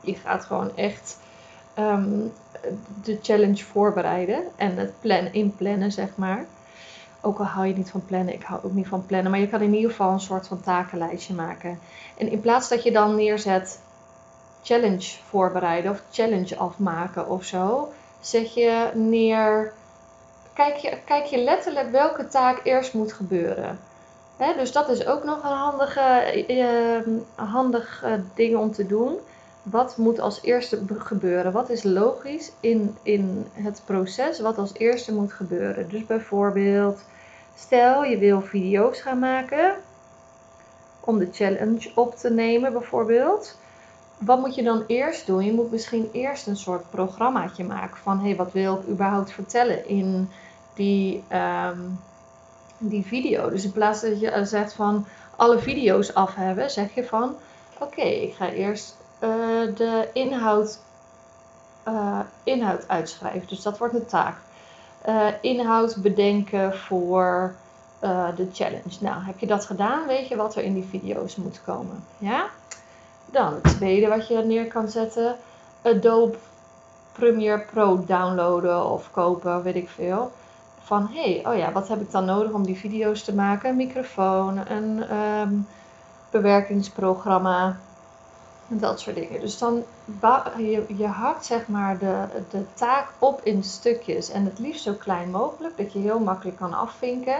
Je 0.00 0.14
gaat 0.14 0.44
gewoon 0.44 0.76
echt 0.76 1.18
um, 1.78 2.32
de 3.02 3.18
challenge 3.22 3.64
voorbereiden 3.64 4.42
en 4.56 4.76
het 4.76 4.92
plan, 5.00 5.32
inplannen, 5.32 5.92
zeg 5.92 6.08
maar. 6.14 6.44
Ook 7.20 7.38
al 7.38 7.44
hou 7.44 7.66
je 7.66 7.74
niet 7.74 7.90
van 7.90 8.04
plannen, 8.06 8.34
ik 8.34 8.42
hou 8.42 8.60
ook 8.64 8.72
niet 8.72 8.88
van 8.88 9.06
plannen, 9.06 9.30
maar 9.30 9.40
je 9.40 9.48
kan 9.48 9.60
in 9.60 9.74
ieder 9.74 9.90
geval 9.90 10.12
een 10.12 10.20
soort 10.20 10.46
van 10.46 10.60
takenlijstje 10.60 11.34
maken. 11.34 11.78
En 12.18 12.30
in 12.30 12.40
plaats 12.40 12.68
dat 12.68 12.82
je 12.82 12.92
dan 12.92 13.14
neerzet 13.14 13.80
challenge 14.62 15.18
voorbereiden 15.28 15.90
of 15.90 16.02
challenge 16.10 16.56
afmaken 16.56 17.28
of 17.28 17.44
zo, 17.44 17.92
zet 18.20 18.54
je 18.54 18.90
neer. 18.94 19.72
Kijk 20.54 20.76
je, 20.76 20.98
kijk 21.04 21.24
je 21.24 21.38
letterlijk 21.38 21.90
welke 21.90 22.26
taak 22.26 22.60
eerst 22.64 22.94
moet 22.94 23.12
gebeuren. 23.12 23.78
dus 24.56 24.72
dat 24.72 24.88
is 24.88 25.06
ook 25.06 25.24
nog 25.24 25.42
een 25.42 25.56
handige, 25.56 26.44
uh, 26.48 27.12
handig 27.34 28.04
ding 28.34 28.56
om 28.56 28.72
te 28.72 28.86
doen 28.86 29.18
wat 29.62 29.96
moet 29.96 30.20
als 30.20 30.42
eerste 30.42 30.80
gebeuren? 30.98 31.52
Wat 31.52 31.70
is 31.70 31.82
logisch 31.82 32.52
in, 32.60 32.96
in 33.02 33.46
het 33.52 33.82
proces 33.84 34.40
wat 34.40 34.58
als 34.58 34.74
eerste 34.74 35.14
moet 35.14 35.32
gebeuren? 35.32 35.88
Dus 35.88 36.06
bijvoorbeeld, 36.06 37.00
stel 37.54 38.04
je 38.04 38.18
wil 38.18 38.40
video's 38.40 39.00
gaan 39.00 39.18
maken 39.18 39.74
om 41.00 41.18
de 41.18 41.28
challenge 41.32 41.90
op 41.94 42.16
te 42.16 42.30
nemen 42.30 42.72
bijvoorbeeld. 42.72 43.58
Wat 44.24 44.38
moet 44.38 44.54
je 44.54 44.62
dan 44.62 44.84
eerst 44.86 45.26
doen? 45.26 45.44
Je 45.44 45.52
moet 45.52 45.70
misschien 45.70 46.08
eerst 46.12 46.46
een 46.46 46.56
soort 46.56 46.90
programmaatje 46.90 47.64
maken 47.64 47.96
van 47.96 48.20
hé, 48.20 48.36
wat 48.36 48.52
wil 48.52 48.74
ik 48.74 48.88
überhaupt 48.88 49.32
vertellen 49.32 49.88
in 49.88 50.30
die, 50.74 51.24
um, 51.32 52.00
die 52.78 53.06
video. 53.06 53.50
Dus 53.50 53.64
in 53.64 53.72
plaats 53.72 54.00
dat 54.00 54.20
je 54.20 54.44
zegt 54.44 54.72
van 54.72 55.06
alle 55.36 55.58
video's 55.58 56.14
af 56.14 56.34
hebben, 56.34 56.70
zeg 56.70 56.94
je 56.94 57.04
van 57.04 57.34
oké, 57.78 58.02
ik 58.02 58.34
ga 58.34 58.48
eerst 58.48 58.96
uh, 59.20 59.28
de 59.76 60.08
inhoud, 60.12 60.78
uh, 61.88 62.20
inhoud 62.42 62.88
uitschrijven. 62.88 63.48
Dus 63.48 63.62
dat 63.62 63.78
wordt 63.78 63.94
een 63.94 64.06
taak. 64.06 64.36
Inhoud 65.40 65.96
bedenken 65.96 66.76
voor 66.76 67.54
de 68.36 68.48
challenge. 68.52 68.96
Nou, 69.00 69.22
heb 69.24 69.38
je 69.38 69.46
dat 69.46 69.66
gedaan, 69.66 70.06
weet 70.06 70.28
je 70.28 70.36
wat 70.36 70.56
er 70.56 70.62
in 70.62 70.74
die 70.74 70.86
video's 70.90 71.36
moet 71.36 71.60
komen. 71.64 72.04
Ja? 72.18 72.46
Dan 73.32 73.54
het 73.54 73.76
tweede 73.76 74.08
wat 74.08 74.28
je 74.28 74.36
neer 74.36 74.66
kan 74.66 74.88
zetten. 74.88 75.36
Adobe 75.82 76.36
Premiere 77.12 77.64
Pro 77.72 78.04
downloaden 78.06 78.90
of 78.90 79.10
kopen, 79.10 79.62
weet 79.62 79.74
ik 79.74 79.88
veel. 79.88 80.32
Van 80.82 81.08
hé, 81.12 81.32
hey, 81.32 81.52
oh 81.52 81.58
ja, 81.58 81.72
wat 81.72 81.88
heb 81.88 82.00
ik 82.00 82.10
dan 82.10 82.24
nodig 82.24 82.52
om 82.52 82.66
die 82.66 82.76
video's 82.76 83.24
te 83.24 83.34
maken? 83.34 83.70
Een 83.70 83.76
microfoon, 83.76 84.70
een 84.70 85.16
um, 85.16 85.66
bewerkingsprogramma, 86.30 87.76
dat 88.66 89.00
soort 89.00 89.16
dingen. 89.16 89.40
Dus 89.40 89.58
dan 89.58 89.84
je, 90.56 90.84
je 90.96 91.06
hakt 91.06 91.44
zeg 91.44 91.68
maar 91.68 91.98
de, 91.98 92.24
de 92.50 92.64
taak 92.74 93.08
op 93.18 93.40
in 93.42 93.62
stukjes. 93.64 94.30
En 94.30 94.44
het 94.44 94.58
liefst 94.58 94.82
zo 94.82 94.92
klein 94.92 95.30
mogelijk, 95.30 95.76
dat 95.76 95.92
je 95.92 95.98
heel 95.98 96.18
makkelijk 96.18 96.56
kan 96.56 96.72
afvinken. 96.74 97.36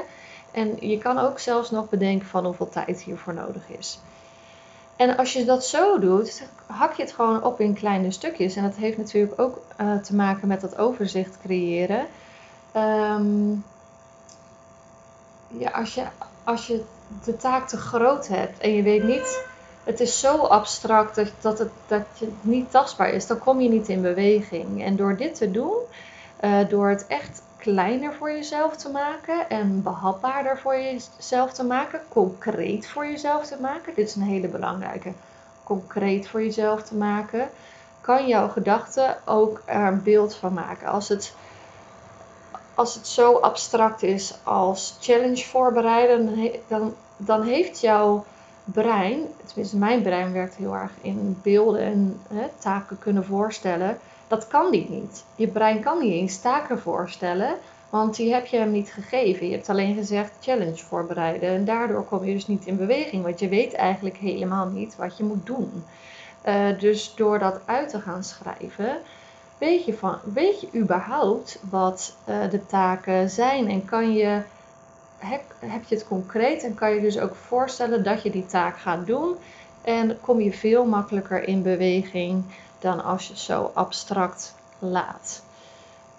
En 0.50 0.76
je 0.88 0.98
kan 0.98 1.18
ook 1.18 1.38
zelfs 1.38 1.70
nog 1.70 1.88
bedenken 1.88 2.26
van 2.26 2.44
hoeveel 2.44 2.68
tijd 2.68 3.02
hiervoor 3.02 3.34
nodig 3.34 3.68
is. 3.68 4.00
En 4.96 5.16
als 5.16 5.32
je 5.32 5.44
dat 5.44 5.66
zo 5.66 5.98
doet, 5.98 6.42
hak 6.66 6.92
je 6.92 7.02
het 7.02 7.12
gewoon 7.12 7.44
op 7.44 7.60
in 7.60 7.74
kleine 7.74 8.10
stukjes. 8.10 8.56
En 8.56 8.62
dat 8.62 8.76
heeft 8.76 8.96
natuurlijk 8.96 9.40
ook 9.40 9.58
uh, 9.80 9.96
te 9.96 10.14
maken 10.14 10.48
met 10.48 10.60
dat 10.60 10.78
overzicht 10.78 11.38
creëren. 11.42 12.06
Um, 12.76 13.64
ja, 15.48 15.70
als 15.70 15.94
je, 15.94 16.04
als 16.44 16.66
je 16.66 16.84
de 17.24 17.36
taak 17.36 17.68
te 17.68 17.76
groot 17.76 18.28
hebt 18.28 18.58
en 18.58 18.74
je 18.74 18.82
weet 18.82 19.02
niet, 19.04 19.44
het 19.84 20.00
is 20.00 20.20
zo 20.20 20.36
abstract 20.36 21.14
dat, 21.14 21.30
dat, 21.40 21.58
het, 21.58 21.70
dat 21.86 22.02
het 22.18 22.30
niet 22.40 22.70
tastbaar 22.70 23.10
is, 23.10 23.26
dan 23.26 23.38
kom 23.38 23.60
je 23.60 23.68
niet 23.68 23.88
in 23.88 24.02
beweging. 24.02 24.84
En 24.84 24.96
door 24.96 25.16
dit 25.16 25.34
te 25.34 25.50
doen, 25.50 25.76
uh, 26.40 26.68
door 26.68 26.88
het 26.88 27.06
echt 27.06 27.42
kleiner 27.62 28.14
voor 28.14 28.30
jezelf 28.30 28.76
te 28.76 28.90
maken 28.90 29.50
en 29.50 29.82
behapbaarder 29.82 30.58
voor 30.58 30.76
jezelf 30.76 31.52
te 31.52 31.64
maken, 31.64 32.00
concreet 32.08 32.88
voor 32.88 33.06
jezelf 33.06 33.46
te 33.46 33.56
maken. 33.60 33.94
Dit 33.94 34.08
is 34.08 34.14
een 34.14 34.22
hele 34.22 34.48
belangrijke. 34.48 35.12
Concreet 35.64 36.28
voor 36.28 36.42
jezelf 36.42 36.82
te 36.82 36.94
maken, 36.94 37.50
kan 38.00 38.26
jouw 38.26 38.48
gedachte 38.48 39.16
ook 39.24 39.62
er 39.64 39.86
een 39.86 40.02
beeld 40.02 40.34
van 40.34 40.52
maken. 40.52 40.88
Als 40.88 41.08
het, 41.08 41.34
als 42.74 42.94
het 42.94 43.06
zo 43.06 43.34
abstract 43.34 44.02
is 44.02 44.34
als 44.42 44.96
challenge 45.00 45.44
voorbereiden, 45.44 46.50
dan, 46.68 46.94
dan 47.16 47.42
heeft 47.42 47.80
jouw 47.80 48.24
brein, 48.64 49.20
tenminste 49.46 49.76
mijn 49.76 50.02
brein 50.02 50.32
werkt 50.32 50.54
heel 50.54 50.74
erg 50.74 50.92
in 51.00 51.38
beelden 51.42 51.82
en 51.82 52.20
hè, 52.28 52.46
taken 52.58 52.98
kunnen 52.98 53.24
voorstellen 53.24 53.98
dat 54.32 54.46
kan 54.46 54.70
die 54.70 54.86
niet. 54.90 55.24
Je 55.34 55.48
brein 55.48 55.80
kan 55.80 55.98
niet 55.98 56.12
eens 56.12 56.40
taken 56.40 56.78
voorstellen, 56.78 57.56
want 57.90 58.16
die 58.16 58.32
heb 58.32 58.46
je 58.46 58.56
hem 58.56 58.70
niet 58.70 58.92
gegeven. 58.92 59.46
Je 59.46 59.52
hebt 59.52 59.68
alleen 59.68 59.94
gezegd 59.94 60.32
challenge 60.40 60.84
voorbereiden. 60.84 61.48
En 61.48 61.64
daardoor 61.64 62.04
kom 62.04 62.24
je 62.24 62.32
dus 62.32 62.46
niet 62.46 62.66
in 62.66 62.76
beweging, 62.76 63.22
want 63.22 63.40
je 63.40 63.48
weet 63.48 63.74
eigenlijk 63.74 64.16
helemaal 64.16 64.66
niet 64.66 64.96
wat 64.96 65.16
je 65.16 65.24
moet 65.24 65.46
doen. 65.46 65.84
Uh, 66.48 66.78
dus 66.78 67.14
door 67.14 67.38
dat 67.38 67.60
uit 67.64 67.88
te 67.88 68.00
gaan 68.00 68.24
schrijven, 68.24 68.96
weet 69.58 69.84
je, 69.84 69.94
van, 69.94 70.18
weet 70.34 70.60
je 70.60 70.68
überhaupt 70.74 71.58
wat 71.70 72.16
uh, 72.28 72.50
de 72.50 72.66
taken 72.66 73.30
zijn 73.30 73.68
en 73.68 73.84
kan 73.84 74.12
je, 74.12 74.40
heb, 75.18 75.42
heb 75.58 75.84
je 75.84 75.94
het 75.94 76.06
concreet 76.06 76.62
en 76.62 76.74
kan 76.74 76.94
je 76.94 77.00
dus 77.00 77.18
ook 77.18 77.34
voorstellen 77.34 78.04
dat 78.04 78.22
je 78.22 78.30
die 78.30 78.46
taak 78.46 78.78
gaat 78.78 79.06
doen. 79.06 79.36
En 79.82 80.20
kom 80.20 80.40
je 80.40 80.52
veel 80.52 80.84
makkelijker 80.84 81.48
in 81.48 81.62
beweging 81.62 82.44
dan 82.78 83.04
als 83.04 83.28
je 83.28 83.36
zo 83.36 83.70
abstract 83.74 84.54
laat. 84.78 85.42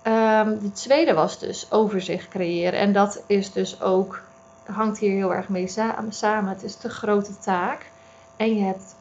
Um, 0.03 0.59
de 0.59 0.71
tweede 0.71 1.13
was 1.13 1.39
dus 1.39 1.71
overzicht 1.71 2.27
creëren. 2.27 2.79
En 2.79 2.93
dat 2.93 3.23
is 3.27 3.51
dus 3.51 3.81
ook, 3.81 4.21
hangt 4.63 4.97
hier 4.97 5.11
heel 5.11 5.33
erg 5.33 5.49
mee 5.49 5.67
samen. 6.09 6.47
Het 6.47 6.63
is 6.63 6.75
te 6.75 6.89
grote 6.89 7.37
taak. 7.37 7.91
En 8.37 8.55
je 8.55 8.63
hebt 8.63 8.95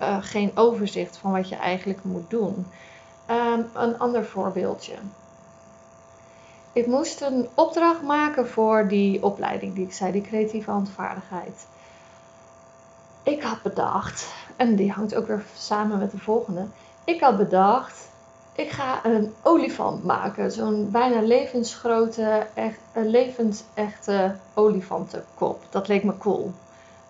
uh, 0.00 0.16
geen 0.20 0.50
overzicht 0.54 1.16
van 1.16 1.32
wat 1.32 1.48
je 1.48 1.56
eigenlijk 1.56 2.04
moet 2.04 2.30
doen. 2.30 2.66
Um, 3.30 3.66
een 3.74 3.98
ander 3.98 4.24
voorbeeldje. 4.24 4.94
Ik 6.72 6.86
moest 6.86 7.20
een 7.20 7.48
opdracht 7.54 8.02
maken 8.02 8.48
voor 8.48 8.88
die 8.88 9.22
opleiding 9.22 9.74
die 9.74 9.84
ik 9.84 9.92
zei, 9.92 10.12
die 10.12 10.22
creatieve 10.22 10.70
handvaardigheid. 10.70 11.66
Ik 13.22 13.42
had 13.42 13.62
bedacht, 13.62 14.32
en 14.56 14.76
die 14.76 14.92
hangt 14.92 15.14
ook 15.14 15.26
weer 15.26 15.44
samen 15.56 15.98
met 15.98 16.10
de 16.10 16.18
volgende. 16.18 16.66
Ik 17.04 17.20
had 17.20 17.36
bedacht, 17.36 18.08
ik 18.52 18.70
ga 18.70 19.04
een 19.04 19.34
olifant 19.42 20.04
maken. 20.04 20.52
Zo'n 20.52 20.90
bijna 20.90 21.20
levensgrote, 21.20 22.46
echt, 22.54 22.78
een 22.92 23.08
levensechte 23.08 24.34
olifantenkop. 24.54 25.62
Dat 25.70 25.88
leek 25.88 26.04
me 26.04 26.18
cool. 26.18 26.52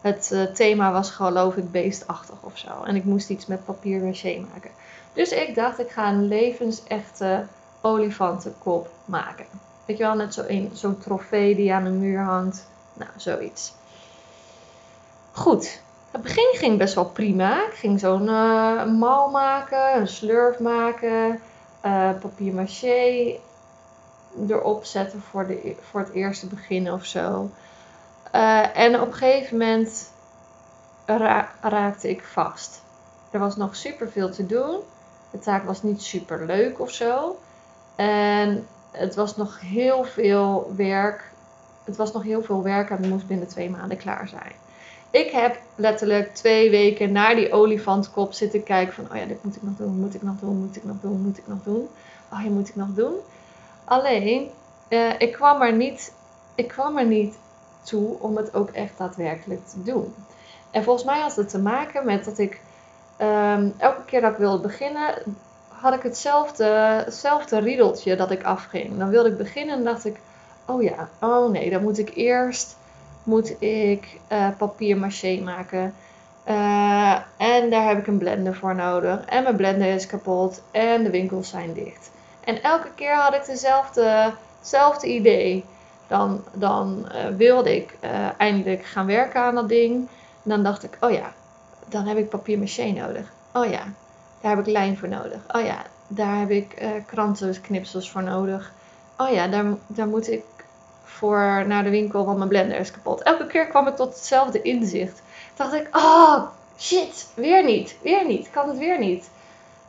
Het 0.00 0.30
uh, 0.32 0.42
thema 0.42 0.92
was 0.92 1.10
geloof 1.10 1.56
ik 1.56 1.70
beestachtig 1.70 2.36
of 2.40 2.58
zo. 2.58 2.82
En 2.84 2.96
ik 2.96 3.04
moest 3.04 3.30
iets 3.30 3.46
met 3.46 3.64
papier 3.64 4.00
maché 4.00 4.44
maken. 4.52 4.70
Dus 5.12 5.30
ik 5.30 5.54
dacht, 5.54 5.78
ik 5.78 5.90
ga 5.90 6.08
een 6.08 6.28
levensechte 6.28 7.46
olifantenkop 7.80 8.90
maken. 9.04 9.46
Weet 9.84 9.96
je 9.96 10.02
wel, 10.02 10.14
net 10.14 10.34
zo'n 10.34 10.70
zo 10.74 10.96
trofee 10.98 11.54
die 11.54 11.72
aan 11.72 11.84
de 11.84 11.90
muur 11.90 12.22
hangt. 12.22 12.66
Nou, 12.94 13.10
zoiets. 13.16 13.72
Goed, 15.32 15.80
het 16.10 16.22
begin 16.22 16.54
ging 16.56 16.78
best 16.78 16.94
wel 16.94 17.04
prima. 17.10 17.66
Ik 17.66 17.74
ging 17.74 18.00
zo'n 18.00 18.26
uh, 18.26 18.84
mal 18.84 19.30
maken, 19.30 19.96
een 19.96 20.08
slurf 20.08 20.58
maken, 20.58 21.40
uh, 21.84 22.10
papier 22.20 22.54
maché 22.54 23.36
erop 24.48 24.84
zetten 24.84 25.22
voor, 25.30 25.46
de, 25.46 25.76
voor 25.90 26.00
het 26.00 26.12
eerste 26.12 26.46
begin 26.46 26.92
of 26.92 27.04
zo. 27.04 27.50
Uh, 28.34 28.76
en 28.76 29.00
op 29.00 29.06
een 29.06 29.14
gegeven 29.14 29.58
moment 29.58 30.10
ra 31.06 31.48
raakte 31.60 32.10
ik 32.10 32.24
vast. 32.24 32.82
Er 33.30 33.38
was 33.38 33.56
nog 33.56 33.76
super 33.76 34.10
veel 34.10 34.30
te 34.30 34.46
doen. 34.46 34.78
De 35.30 35.38
taak 35.38 35.64
was 35.64 35.82
niet 35.82 36.02
super 36.02 36.46
leuk 36.46 36.80
of 36.80 36.90
zo. 36.90 37.38
En 37.96 38.66
het 38.90 39.14
was 39.14 39.36
nog 39.36 39.60
heel 39.60 40.04
veel 40.04 40.72
werk. 40.76 41.30
Het 41.84 41.96
was 41.96 42.12
nog 42.12 42.22
heel 42.22 42.42
veel 42.42 42.62
werk 42.62 42.90
en 42.90 42.96
het 42.96 43.08
moest 43.08 43.26
binnen 43.26 43.48
twee 43.48 43.70
maanden 43.70 43.96
klaar 43.96 44.28
zijn. 44.28 44.52
Ik 45.10 45.30
heb 45.30 45.58
letterlijk 45.74 46.34
twee 46.34 46.70
weken 46.70 47.12
naar 47.12 47.34
die 47.34 47.52
olifantkop 47.52 48.32
zitten 48.32 48.62
kijken 48.62 48.94
van, 48.94 49.04
oh 49.10 49.16
ja, 49.16 49.24
dit 49.26 49.44
moet 49.44 49.56
ik 49.56 49.62
nog 49.62 49.76
doen, 49.76 50.00
moet 50.00 50.14
ik 50.14 50.22
nog 50.22 50.36
doen, 50.40 50.56
moet 50.56 50.76
ik 50.76 50.84
nog 50.84 50.96
doen, 51.00 51.20
moet 51.20 51.38
ik 51.38 51.46
nog 51.46 51.62
doen. 51.64 51.88
Oh 52.32 52.40
ja, 52.44 52.50
moet 52.50 52.68
ik 52.68 52.76
nog 52.76 52.88
doen. 52.94 53.14
Alleen, 53.84 54.50
uh, 54.88 55.12
ik, 55.18 55.32
kwam 55.32 55.62
er 55.62 55.72
niet, 55.72 56.12
ik 56.54 56.68
kwam 56.68 56.98
er 56.98 57.06
niet 57.06 57.38
toe 57.82 58.16
om 58.20 58.36
het 58.36 58.54
ook 58.54 58.70
echt 58.70 58.98
daadwerkelijk 58.98 59.66
te 59.66 59.82
doen. 59.82 60.14
En 60.70 60.84
volgens 60.84 61.04
mij 61.04 61.20
had 61.20 61.36
het 61.36 61.48
te 61.48 61.58
maken 61.58 62.04
met 62.04 62.24
dat 62.24 62.38
ik 62.38 62.60
um, 63.20 63.74
elke 63.78 64.04
keer 64.04 64.20
dat 64.20 64.32
ik 64.32 64.38
wilde 64.38 64.62
beginnen, 64.62 65.14
had 65.68 65.94
ik 65.94 66.02
hetzelfde, 66.02 66.64
hetzelfde 67.04 67.58
riedeltje 67.58 68.16
dat 68.16 68.30
ik 68.30 68.44
afging. 68.44 68.98
Dan 68.98 69.08
wilde 69.08 69.28
ik 69.28 69.36
beginnen 69.36 69.76
en 69.76 69.84
dacht 69.84 70.04
ik, 70.04 70.20
oh 70.66 70.82
ja, 70.82 71.08
oh 71.20 71.50
nee, 71.50 71.70
dan 71.70 71.82
moet 71.82 71.98
ik 71.98 72.14
eerst 72.14 72.76
moet 73.28 73.62
ik 73.62 74.20
uh, 74.32 74.48
papier 74.58 74.96
maché 74.96 75.40
maken. 75.44 75.94
Uh, 76.48 77.18
en 77.36 77.70
daar 77.70 77.88
heb 77.88 77.98
ik 77.98 78.06
een 78.06 78.18
blender 78.18 78.54
voor 78.54 78.74
nodig. 78.74 79.24
En 79.24 79.42
mijn 79.42 79.56
blender 79.56 79.94
is 79.94 80.06
kapot. 80.06 80.62
En 80.70 81.02
de 81.02 81.10
winkels 81.10 81.48
zijn 81.48 81.72
dicht. 81.72 82.10
En 82.44 82.62
elke 82.62 82.88
keer 82.94 83.14
had 83.14 83.34
ik 83.34 83.46
dezelfde, 83.46 84.32
hetzelfde 84.58 85.06
idee. 85.06 85.64
Dan, 86.06 86.44
dan 86.52 87.08
uh, 87.14 87.36
wilde 87.36 87.76
ik 87.76 87.96
eindelijk 88.36 88.84
gaan 88.84 89.06
werken 89.06 89.40
aan 89.40 89.54
dat 89.54 89.68
ding. 89.68 90.08
Dan 90.42 90.62
dacht 90.62 90.84
ik, 90.84 90.96
oh 91.00 91.10
ja, 91.10 91.32
dan 91.88 92.06
heb 92.06 92.16
ik 92.16 92.28
papier 92.28 92.58
maché 92.58 92.90
nodig. 92.90 93.32
Oh 93.52 93.64
ja, 93.64 93.82
daar 94.40 94.56
heb 94.56 94.66
ik 94.66 94.72
lijn 94.72 94.98
voor 94.98 95.08
nodig. 95.08 95.40
Oh 95.52 95.64
ja, 95.64 95.82
daar 96.06 96.38
heb 96.38 96.50
ik 96.50 96.82
krantenknipsels 97.06 98.10
voor 98.10 98.22
nodig. 98.22 98.72
Oh 99.16 99.30
ja, 99.30 99.48
daar, 99.48 99.64
daar 99.86 100.08
moet 100.08 100.30
ik 100.30 100.42
voor 101.08 101.64
naar 101.66 101.84
de 101.84 101.90
winkel, 101.90 102.24
want 102.24 102.36
mijn 102.36 102.48
blender 102.48 102.78
is 102.78 102.90
kapot. 102.90 103.22
Elke 103.22 103.46
keer 103.46 103.66
kwam 103.66 103.86
ik 103.86 103.96
tot 103.96 104.14
hetzelfde 104.14 104.62
inzicht. 104.62 105.22
Dacht 105.56 105.72
ik, 105.72 105.96
oh 105.96 106.42
shit, 106.78 107.28
weer 107.34 107.64
niet, 107.64 107.96
weer 108.02 108.26
niet, 108.26 108.50
kan 108.50 108.68
het 108.68 108.78
weer 108.78 108.98
niet. 108.98 109.30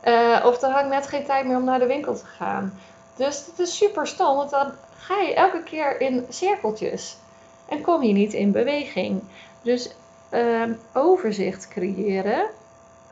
Uh, 0.04 0.44
of 0.44 0.58
dan 0.58 0.70
had 0.70 0.84
ik 0.84 0.90
net 0.90 1.06
geen 1.06 1.24
tijd 1.24 1.46
meer 1.46 1.56
om 1.56 1.64
naar 1.64 1.78
de 1.78 1.86
winkel 1.86 2.14
te 2.14 2.26
gaan. 2.26 2.78
Dus 3.16 3.46
het 3.46 3.58
is 3.58 3.76
super 3.76 4.06
stom, 4.06 4.36
want 4.36 4.50
dan 4.50 4.72
ga 4.96 5.20
je 5.20 5.34
elke 5.34 5.62
keer 5.62 6.00
in 6.00 6.26
cirkeltjes 6.28 7.16
en 7.68 7.80
kom 7.80 8.02
je 8.02 8.12
niet 8.12 8.32
in 8.32 8.52
beweging. 8.52 9.22
Dus 9.62 9.90
uh, 10.30 10.62
overzicht 10.92 11.68
creëren. 11.68 12.46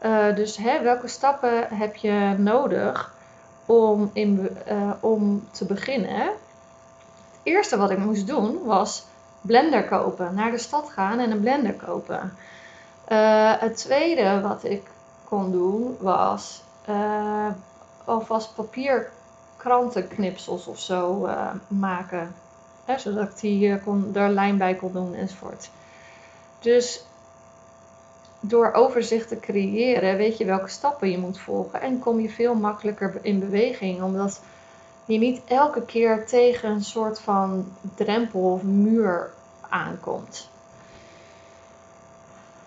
Uh, 0.03 0.35
dus 0.35 0.57
hè, 0.57 0.83
welke 0.83 1.09
stappen 1.09 1.69
heb 1.69 1.97
je 1.97 2.35
nodig 2.39 3.15
om, 3.67 4.11
in, 4.13 4.57
uh, 4.69 4.91
om 5.01 5.49
te 5.51 5.65
beginnen? 5.65 6.31
Eerste 7.49 7.77
wat 7.77 7.91
ik 7.91 7.99
moest 7.99 8.27
doen 8.27 8.65
was 8.65 9.05
blender 9.41 9.85
kopen. 9.85 10.35
Naar 10.35 10.51
de 10.51 10.59
stad 10.59 10.91
gaan 10.91 11.19
en 11.19 11.31
een 11.31 11.41
blender 11.41 11.75
kopen. 11.75 12.37
Eh, 13.05 13.53
het 13.59 13.77
tweede 13.77 14.41
wat 14.41 14.65
ik 14.65 14.91
kon 15.25 15.51
doen 15.51 15.97
was 16.01 16.63
uh, 16.89 17.47
alvast 18.05 18.55
papierkrantenknipsels 18.55 20.67
of 20.67 20.79
zo 20.79 21.27
uh, 21.27 21.51
maken. 21.69 22.35
Hè, 22.85 22.99
zodat 22.99 23.29
ik 23.29 23.41
die, 23.41 23.81
kon, 23.81 24.11
er 24.15 24.29
lijn 24.29 24.59
bij 24.59 24.75
kon 24.75 24.93
doen 24.93 25.15
enzovoort. 25.15 25.71
Dus 26.61 27.05
door 28.41 28.73
overzicht 28.73 29.29
te 29.29 29.41
creëren 29.41 30.17
weet 30.17 30.39
je 30.39 30.45
welke 30.45 30.69
stappen 30.69 31.11
je 31.11 31.19
moet 31.19 31.39
volgen. 31.39 31.81
En 31.81 31.99
kom 31.99 32.21
je 32.21 32.29
veel 32.29 32.55
makkelijker 32.55 33.19
in 33.23 33.39
beweging. 33.39 34.03
Omdat 34.03 34.41
je 35.09 35.19
niet 35.19 35.41
elke 35.45 35.83
keer 35.83 36.27
tegen 36.27 36.71
een 36.71 36.85
soort 36.85 37.21
van 37.21 37.73
drempel 37.95 38.41
of 38.41 38.63
muur 38.63 39.31
aankomt. 39.69 40.49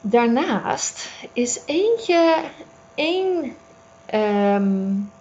Daarnaast 0.02 1.10
is 1.34 1.62
eentje 1.66 2.44
één 2.96 3.56
um, 4.14 5.12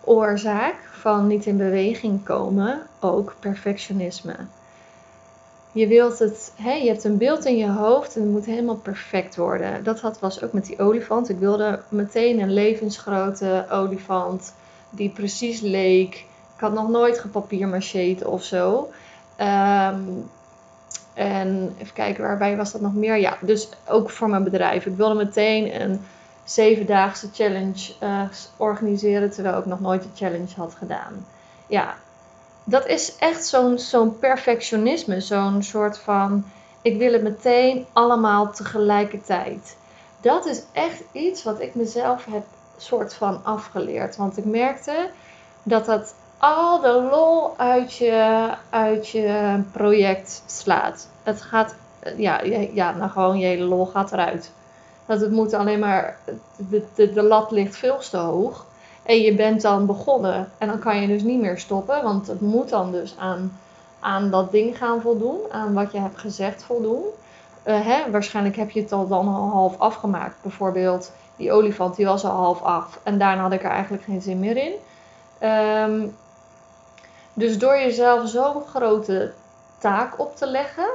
oorzaak 0.00 0.76
van 0.92 1.26
niet 1.26 1.46
in 1.46 1.56
beweging 1.56 2.24
komen 2.24 2.82
ook 3.00 3.34
perfectionisme. 3.40 4.36
Je 5.72 5.86
wilt 5.86 6.18
het, 6.18 6.52
hè, 6.56 6.72
je 6.72 6.88
hebt 6.88 7.04
een 7.04 7.16
beeld 7.18 7.44
in 7.44 7.56
je 7.56 7.70
hoofd 7.70 8.16
en 8.16 8.22
het 8.22 8.30
moet 8.30 8.44
helemaal 8.44 8.76
perfect 8.76 9.36
worden. 9.36 9.84
Dat 9.84 10.00
had, 10.00 10.18
was 10.18 10.42
ook 10.42 10.52
met 10.52 10.66
die 10.66 10.78
olifant. 10.78 11.28
Ik 11.28 11.38
wilde 11.38 11.82
meteen 11.88 12.40
een 12.40 12.52
levensgrote 12.52 13.66
olifant 13.70 14.52
die 14.90 15.08
precies 15.08 15.60
leek. 15.60 16.14
Ik 16.54 16.64
had 16.64 16.72
nog 16.72 16.88
nooit 16.88 17.18
gepapiermacheerd 17.18 18.24
of 18.24 18.42
zo. 18.42 18.90
Um, 19.40 20.30
en 21.14 21.74
even 21.78 21.94
kijken, 21.94 22.22
waarbij 22.22 22.56
was 22.56 22.72
dat 22.72 22.80
nog 22.80 22.94
meer? 22.94 23.16
Ja, 23.16 23.38
dus 23.40 23.68
ook 23.88 24.10
voor 24.10 24.28
mijn 24.28 24.44
bedrijf. 24.44 24.86
Ik 24.86 24.96
wilde 24.96 25.14
meteen 25.14 25.80
een 25.80 26.00
zevendaagse 26.44 27.28
challenge 27.32 27.92
uh, 28.02 28.22
organiseren, 28.56 29.30
terwijl 29.30 29.58
ik 29.58 29.66
nog 29.66 29.80
nooit 29.80 30.04
een 30.04 30.10
challenge 30.14 30.54
had 30.56 30.74
gedaan. 30.74 31.26
Ja, 31.66 31.94
dat 32.64 32.86
is 32.86 33.16
echt 33.16 33.46
zo'n 33.46 33.78
zo'n 33.78 34.18
perfectionisme, 34.18 35.20
zo'n 35.20 35.62
soort 35.62 35.98
van, 35.98 36.44
ik 36.82 36.98
wil 36.98 37.12
het 37.12 37.22
meteen 37.22 37.86
allemaal 37.92 38.52
tegelijkertijd. 38.52 39.76
Dat 40.20 40.46
is 40.46 40.62
echt 40.72 41.02
iets 41.12 41.42
wat 41.42 41.60
ik 41.60 41.74
mezelf 41.74 42.24
heb 42.24 42.44
soort 42.82 43.14
van 43.14 43.40
afgeleerd. 43.44 44.16
Want 44.16 44.38
ik 44.38 44.44
merkte 44.44 45.10
dat 45.62 45.84
dat 45.84 46.14
al 46.38 46.80
de 46.80 47.08
lol 47.10 47.56
uit 47.56 47.94
je, 47.94 48.50
uit 48.70 49.08
je 49.08 49.60
project 49.72 50.42
slaat. 50.46 51.08
Het 51.22 51.42
gaat, 51.42 51.74
ja, 52.16 52.42
ja, 52.72 52.92
nou 52.92 53.10
gewoon 53.10 53.38
je 53.38 53.46
hele 53.46 53.64
lol 53.64 53.86
gaat 53.86 54.12
eruit. 54.12 54.50
Dat 55.06 55.20
het 55.20 55.30
moet 55.30 55.54
alleen 55.54 55.78
maar, 55.78 56.18
de, 56.56 56.84
de, 56.94 57.12
de 57.12 57.22
lat 57.22 57.50
ligt 57.50 57.76
veel 57.76 57.98
te 57.98 58.16
hoog. 58.16 58.66
En 59.02 59.20
je 59.20 59.34
bent 59.34 59.62
dan 59.62 59.86
begonnen. 59.86 60.48
En 60.58 60.68
dan 60.68 60.78
kan 60.78 61.00
je 61.00 61.06
dus 61.06 61.22
niet 61.22 61.40
meer 61.40 61.58
stoppen. 61.58 62.02
Want 62.02 62.26
het 62.26 62.40
moet 62.40 62.68
dan 62.68 62.92
dus 62.92 63.14
aan, 63.18 63.58
aan 64.00 64.30
dat 64.30 64.50
ding 64.50 64.78
gaan 64.78 65.00
voldoen. 65.00 65.38
Aan 65.50 65.74
wat 65.74 65.92
je 65.92 65.98
hebt 65.98 66.18
gezegd 66.18 66.62
voldoen. 66.62 67.02
Uh, 67.64 67.80
hè, 67.80 68.10
waarschijnlijk 68.10 68.56
heb 68.56 68.70
je 68.70 68.80
het 68.80 68.92
al 68.92 69.08
dan 69.08 69.28
al 69.28 69.48
half 69.48 69.78
afgemaakt. 69.78 70.36
Bijvoorbeeld 70.42 71.12
die 71.38 71.52
olifant 71.52 71.96
die 71.96 72.06
was 72.06 72.24
al 72.24 72.30
half 72.30 72.62
af. 72.62 72.98
En 73.02 73.18
daarna 73.18 73.42
had 73.42 73.52
ik 73.52 73.64
er 73.64 73.70
eigenlijk 73.70 74.02
geen 74.02 74.22
zin 74.22 74.38
meer 74.38 74.56
in. 74.56 74.72
Um, 75.48 76.16
dus 77.32 77.58
door 77.58 77.78
jezelf 77.78 78.28
zo'n 78.28 78.62
grote 78.66 79.32
taak 79.78 80.18
op 80.18 80.36
te 80.36 80.46
leggen, 80.46 80.88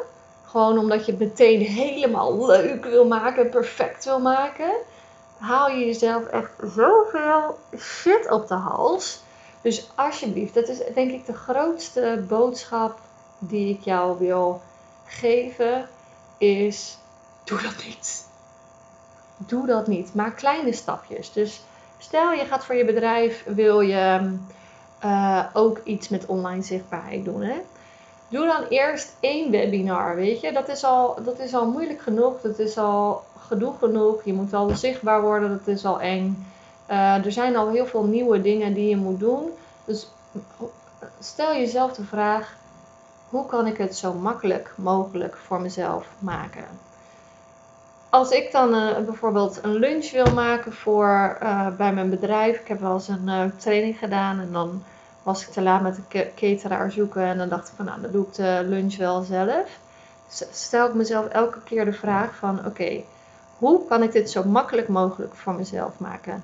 gewoon 0.46 0.78
omdat 0.78 1.06
je 1.06 1.12
het 1.12 1.20
meteen 1.20 1.60
helemaal 1.60 2.46
leuk 2.46 2.86
wil 2.86 3.08
maken, 3.08 3.50
perfect 3.50 4.06
wil 4.06 4.20
maken, 4.20 4.72
haal 5.38 5.70
je 5.70 5.86
jezelf 5.86 6.26
echt 6.26 6.52
zoveel 6.76 7.58
shit 7.78 8.32
op 8.32 8.48
de 8.48 8.54
hals. 8.54 9.22
Dus 9.62 9.90
alsjeblieft, 9.96 10.54
dat 10.54 10.68
is 10.68 10.78
denk 10.94 11.12
ik 11.12 11.26
de 11.26 11.34
grootste 11.34 12.24
boodschap 12.28 13.00
die 13.40 13.74
ik 13.74 13.82
jou 13.82 14.18
wil 14.20 14.62
geven, 15.06 15.90
is 16.38 16.98
doe 17.44 17.62
dat 17.62 17.86
niet. 17.86 18.32
Doe 19.48 19.66
dat 19.66 19.88
niet. 19.88 20.14
Maak 20.14 20.36
kleine 20.36 20.74
stapjes. 20.74 21.34
Dus 21.34 21.64
stel 21.98 22.32
je 22.32 22.46
gaat 22.46 22.66
voor 22.66 22.76
je 22.76 22.86
bedrijf, 22.86 23.44
wil 23.48 23.80
je 23.82 24.36
uh, 25.06 25.46
ook 25.54 25.82
iets 25.84 26.10
met 26.10 26.26
online 26.26 26.62
zichtbaarheid 26.62 27.26
doen. 27.26 27.42
Hè? 27.42 27.62
Doe 28.28 28.46
dan 28.46 28.64
eerst 28.70 29.16
één 29.20 29.52
webinar, 29.52 30.16
weet 30.16 30.42
je. 30.42 30.52
Dat 30.52 30.68
is, 30.70 30.84
al, 30.84 31.18
dat 31.24 31.40
is 31.40 31.54
al 31.54 31.70
moeilijk 31.70 32.02
genoeg. 32.02 32.42
Dat 32.42 32.60
is 32.60 32.78
al 32.78 33.24
gedoe 33.48 33.74
genoeg. 33.80 34.24
Je 34.24 34.34
moet 34.34 34.54
al 34.54 34.70
zichtbaar 34.70 35.22
worden. 35.22 35.50
Dat 35.50 35.68
is 35.68 35.86
al 35.86 36.02
eng. 36.02 36.48
Uh, 36.90 37.26
er 37.26 37.32
zijn 37.32 37.56
al 37.56 37.70
heel 37.70 37.86
veel 37.86 38.04
nieuwe 38.04 38.42
dingen 38.42 38.74
die 38.74 38.90
je 38.90 38.98
moet 38.98 39.20
doen. 39.20 39.50
Dus 39.86 40.08
stel 41.20 41.54
jezelf 41.54 41.94
de 41.94 42.04
vraag: 42.04 42.56
hoe 43.30 43.46
kan 43.46 43.68
ik 43.68 43.78
het 43.78 43.96
zo 43.96 44.14
makkelijk 44.14 44.74
mogelijk 44.76 45.36
voor 45.36 45.62
mezelf 45.62 46.08
maken? 46.20 46.66
Als 48.14 48.30
ik 48.30 48.52
dan 48.52 48.76
uh, 48.76 48.98
bijvoorbeeld 49.06 49.60
een 49.64 49.74
lunch 49.74 50.12
wil 50.12 50.34
maken 50.34 50.74
voor 50.74 51.38
uh, 51.44 51.68
bij 51.78 51.94
mijn 51.94 52.10
bedrijf, 52.10 52.60
ik 52.60 52.68
heb 52.68 52.80
wel 52.80 52.94
eens 52.94 53.08
een 53.08 53.28
uh, 53.28 53.44
training 53.58 53.98
gedaan 53.98 54.40
en 54.40 54.52
dan 54.52 54.84
was 55.24 55.48
ik 55.48 55.54
te 55.54 55.62
laat 55.62 55.82
met 55.82 56.00
de 56.10 56.28
cateraar 56.36 56.92
zoeken 56.92 57.22
en 57.24 57.38
dan 57.38 57.50
dacht 57.50 57.68
ik 57.68 57.74
van 57.76 57.86
nou, 57.86 58.02
dan 58.02 58.12
doe 58.12 58.26
ik 58.26 58.34
de 58.34 58.62
lunch 58.66 58.98
wel 58.98 59.22
zelf. 59.22 59.80
Stel 60.52 60.88
ik 60.88 60.94
mezelf 60.94 61.28
elke 61.28 61.60
keer 61.64 61.86
de 61.86 61.94
vraag 61.94 62.36
van 62.36 62.66
oké, 62.66 63.02
hoe 63.58 63.88
kan 63.88 64.04
ik 64.04 64.12
dit 64.12 64.32
zo 64.32 64.44
makkelijk 64.44 64.88
mogelijk 64.88 65.36
voor 65.36 65.54
mezelf 65.54 66.00
maken? 66.00 66.44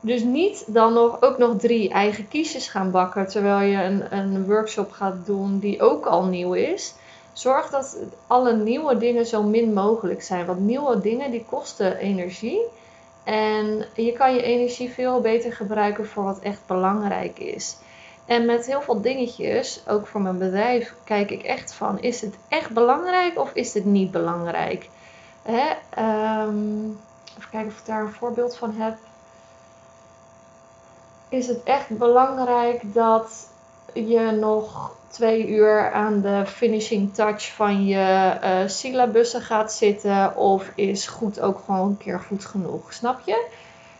Dus 0.00 0.22
niet 0.22 0.64
dan 0.66 0.92
nog, 0.92 1.22
ook 1.22 1.38
nog 1.38 1.56
drie 1.56 1.90
eigen 1.90 2.28
kiesjes 2.28 2.68
gaan 2.68 2.90
bakken 2.90 3.28
terwijl 3.28 3.70
je 3.70 3.82
een, 3.82 4.16
een 4.16 4.46
workshop 4.46 4.92
gaat 4.92 5.26
doen 5.26 5.58
die 5.58 5.82
ook 5.82 6.06
al 6.06 6.24
nieuw 6.24 6.52
is. 6.52 6.94
Zorg 7.34 7.70
dat 7.70 7.96
alle 8.26 8.56
nieuwe 8.56 8.96
dingen 8.96 9.26
zo 9.26 9.42
min 9.42 9.72
mogelijk 9.72 10.22
zijn. 10.22 10.46
Want 10.46 10.60
nieuwe 10.60 11.00
dingen 11.00 11.30
die 11.30 11.44
kosten 11.48 11.96
energie. 11.96 12.60
En 13.24 13.84
je 13.94 14.12
kan 14.12 14.34
je 14.34 14.42
energie 14.42 14.90
veel 14.90 15.20
beter 15.20 15.52
gebruiken 15.52 16.06
voor 16.06 16.24
wat 16.24 16.38
echt 16.38 16.60
belangrijk 16.66 17.38
is. 17.38 17.76
En 18.26 18.46
met 18.46 18.66
heel 18.66 18.82
veel 18.82 19.00
dingetjes, 19.00 19.82
ook 19.88 20.06
voor 20.06 20.20
mijn 20.20 20.38
bedrijf, 20.38 20.94
kijk 21.04 21.30
ik 21.30 21.42
echt 21.42 21.74
van: 21.74 22.00
is 22.00 22.20
het 22.20 22.34
echt 22.48 22.70
belangrijk 22.70 23.38
of 23.38 23.50
is 23.52 23.74
het 23.74 23.84
niet 23.84 24.10
belangrijk? 24.10 24.88
Hè? 25.42 25.70
Um, 26.46 26.98
even 27.38 27.50
kijken 27.50 27.70
of 27.70 27.78
ik 27.78 27.86
daar 27.86 28.00
een 28.00 28.12
voorbeeld 28.12 28.56
van 28.56 28.74
heb. 28.74 28.96
Is 31.28 31.46
het 31.46 31.62
echt 31.62 31.88
belangrijk 31.88 32.94
dat 32.94 33.48
je 33.94 34.36
nog 34.40 34.92
twee 35.08 35.48
uur 35.48 35.92
aan 35.92 36.20
de 36.20 36.42
finishing 36.46 37.14
touch 37.14 37.52
van 37.52 37.86
je 37.86 38.38
uh, 38.42 38.68
syllabussen 38.68 39.40
gaat 39.40 39.72
zitten? 39.72 40.36
Of 40.36 40.70
is 40.74 41.06
goed 41.06 41.40
ook 41.40 41.62
gewoon 41.64 41.88
een 41.88 41.96
keer 41.96 42.20
goed 42.20 42.44
genoeg? 42.44 42.92
Snap 42.92 43.20
je? 43.24 43.46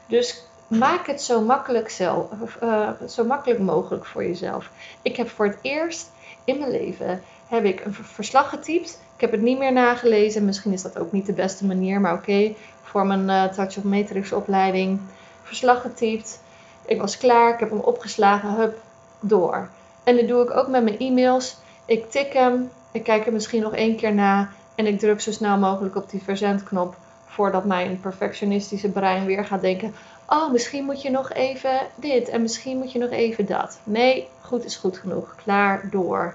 Dus 0.06 0.44
maak 0.66 1.06
het 1.06 1.22
zo 1.22 1.40
makkelijk, 1.40 1.90
zelf, 1.90 2.28
uh, 2.62 2.88
zo 3.08 3.24
makkelijk 3.24 3.60
mogelijk 3.60 4.06
voor 4.06 4.24
jezelf. 4.24 4.70
Ik 5.02 5.16
heb 5.16 5.28
voor 5.28 5.46
het 5.46 5.58
eerst 5.62 6.10
in 6.44 6.58
mijn 6.58 6.70
leven 6.70 7.22
heb 7.48 7.64
ik 7.64 7.84
een 7.84 7.94
verslag 7.94 8.48
getypt. 8.48 9.00
Ik 9.14 9.20
heb 9.20 9.30
het 9.30 9.40
niet 9.40 9.58
meer 9.58 9.72
nagelezen. 9.72 10.44
Misschien 10.44 10.72
is 10.72 10.82
dat 10.82 10.98
ook 10.98 11.12
niet 11.12 11.26
de 11.26 11.32
beste 11.32 11.66
manier, 11.66 12.00
maar 12.00 12.14
oké. 12.14 12.54
voor 12.82 13.06
mijn 13.06 13.28
uh, 13.28 13.44
Touch 13.44 13.76
of 13.76 13.82
Matrix 13.82 14.32
opleiding. 14.32 15.00
Verslag 15.42 15.80
getypt. 15.80 16.40
Ik 16.86 17.00
was 17.00 17.18
klaar. 17.18 17.52
Ik 17.52 17.60
heb 17.60 17.70
hem 17.70 17.78
opgeslagen. 17.78 18.54
Hup, 18.54 18.78
door. 19.20 19.68
En 20.04 20.16
dat 20.16 20.28
doe 20.28 20.42
ik 20.42 20.56
ook 20.56 20.68
met 20.68 20.82
mijn 20.82 20.98
e-mails. 20.98 21.56
Ik 21.84 22.10
tik 22.10 22.32
hem. 22.32 22.70
Ik 22.92 23.02
kijk 23.02 23.26
er 23.26 23.32
misschien 23.32 23.62
nog 23.62 23.74
één 23.74 23.96
keer 23.96 24.14
na. 24.14 24.50
En 24.74 24.86
ik 24.86 24.98
druk 24.98 25.20
zo 25.20 25.32
snel 25.32 25.58
mogelijk 25.58 25.96
op 25.96 26.10
die 26.10 26.22
verzendknop. 26.22 26.96
Voordat 27.26 27.64
mijn 27.64 28.00
perfectionistische 28.00 28.88
brein 28.88 29.26
weer 29.26 29.44
gaat 29.44 29.60
denken: 29.60 29.94
oh, 30.26 30.52
misschien 30.52 30.84
moet 30.84 31.02
je 31.02 31.10
nog 31.10 31.32
even 31.32 31.78
dit 31.94 32.28
en 32.28 32.42
misschien 32.42 32.78
moet 32.78 32.92
je 32.92 32.98
nog 32.98 33.10
even 33.10 33.46
dat. 33.46 33.78
Nee, 33.84 34.28
goed 34.40 34.64
is 34.64 34.76
goed 34.76 34.98
genoeg. 34.98 35.34
Klaar, 35.44 35.88
door. 35.90 36.34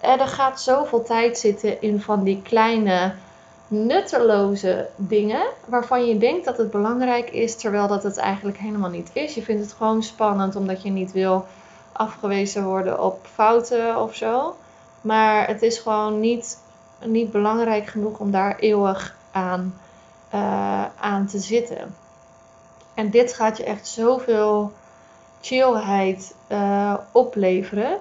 En 0.00 0.20
er 0.20 0.28
gaat 0.28 0.60
zoveel 0.60 1.02
tijd 1.02 1.38
zitten 1.38 1.82
in 1.82 2.00
van 2.00 2.24
die 2.24 2.42
kleine 2.42 3.14
nutteloze 3.68 4.88
dingen 4.96 5.46
waarvan 5.66 6.06
je 6.06 6.18
denkt 6.18 6.44
dat 6.44 6.56
het 6.56 6.70
belangrijk 6.70 7.30
is, 7.30 7.56
terwijl 7.56 7.88
dat 7.88 8.02
het 8.02 8.16
eigenlijk 8.16 8.58
helemaal 8.58 8.90
niet 8.90 9.10
is. 9.12 9.34
Je 9.34 9.42
vindt 9.42 9.62
het 9.62 9.72
gewoon 9.72 10.02
spannend 10.02 10.56
omdat 10.56 10.82
je 10.82 10.90
niet 10.90 11.12
wil 11.12 11.46
afgewezen 11.98 12.64
worden 12.64 13.02
op 13.02 13.26
fouten 13.32 14.00
of 14.02 14.14
zo. 14.14 14.56
Maar 15.00 15.46
het 15.46 15.62
is 15.62 15.78
gewoon 15.78 16.20
niet, 16.20 16.58
niet 17.04 17.30
belangrijk 17.30 17.86
genoeg 17.86 18.18
om 18.18 18.30
daar 18.30 18.58
eeuwig 18.58 19.16
aan, 19.30 19.74
uh, 20.34 20.84
aan 21.00 21.26
te 21.26 21.38
zitten. 21.38 21.94
En 22.94 23.10
dit 23.10 23.32
gaat 23.32 23.56
je 23.56 23.64
echt 23.64 23.86
zoveel 23.86 24.72
chillheid 25.40 26.34
uh, 26.48 26.94
opleveren. 27.12 27.98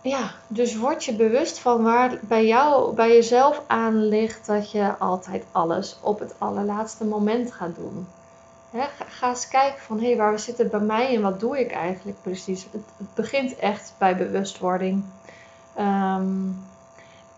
ja, 0.00 0.30
dus 0.46 0.76
word 0.76 1.04
je 1.04 1.14
bewust 1.14 1.58
van 1.58 1.82
waar 1.82 2.18
bij 2.22 2.46
jou, 2.46 2.94
bij 2.94 3.08
jezelf 3.08 3.62
aan 3.66 4.08
ligt 4.08 4.46
dat 4.46 4.70
je 4.70 4.96
altijd 4.98 5.44
alles 5.52 5.98
op 6.00 6.18
het 6.18 6.34
allerlaatste 6.38 7.04
moment 7.04 7.52
gaat 7.52 7.74
doen. 7.74 8.06
Ga, 9.08 9.28
eens 9.28 9.48
kijken 9.48 9.80
van 9.80 9.98
hé, 10.00 10.06
hey, 10.06 10.16
waar 10.16 10.38
zit 10.38 10.58
het 10.58 10.70
bij 10.70 10.80
mij 10.80 11.14
en 11.14 11.22
wat 11.22 11.40
doe 11.40 11.60
ik 11.60 11.72
eigenlijk 11.72 12.22
precies? 12.22 12.62
Het, 12.62 12.82
het 12.96 13.14
begint 13.14 13.56
echt 13.56 13.94
bij 13.98 14.16
bewustwording. 14.16 15.04
Um, 15.78 16.66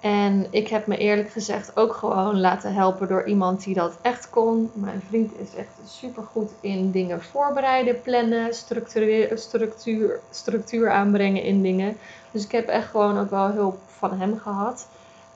en 0.01 0.47
ik 0.51 0.69
heb 0.69 0.87
me 0.87 0.97
eerlijk 0.97 1.31
gezegd 1.31 1.77
ook 1.77 1.95
gewoon 1.95 2.41
laten 2.41 2.75
helpen 2.75 3.09
door 3.09 3.27
iemand 3.27 3.65
die 3.65 3.75
dat 3.75 3.99
echt 4.03 4.31
kon. 4.31 4.71
Mijn 4.75 5.03
vriend 5.09 5.33
is 5.39 5.55
echt 5.55 5.79
super 5.87 6.23
goed 6.23 6.51
in 6.61 6.91
dingen 6.91 7.23
voorbereiden, 7.23 8.01
plannen, 8.01 8.55
structuur, 8.55 9.39
structuur, 9.39 10.21
structuur 10.31 10.91
aanbrengen 10.91 11.43
in 11.43 11.63
dingen. 11.63 11.97
Dus 12.31 12.45
ik 12.45 12.53
heb 12.53 12.69
echt 12.69 12.89
gewoon 12.89 13.19
ook 13.19 13.31
wel 13.31 13.51
hulp 13.51 13.79
van 13.87 14.19
hem 14.19 14.39
gehad. 14.39 14.89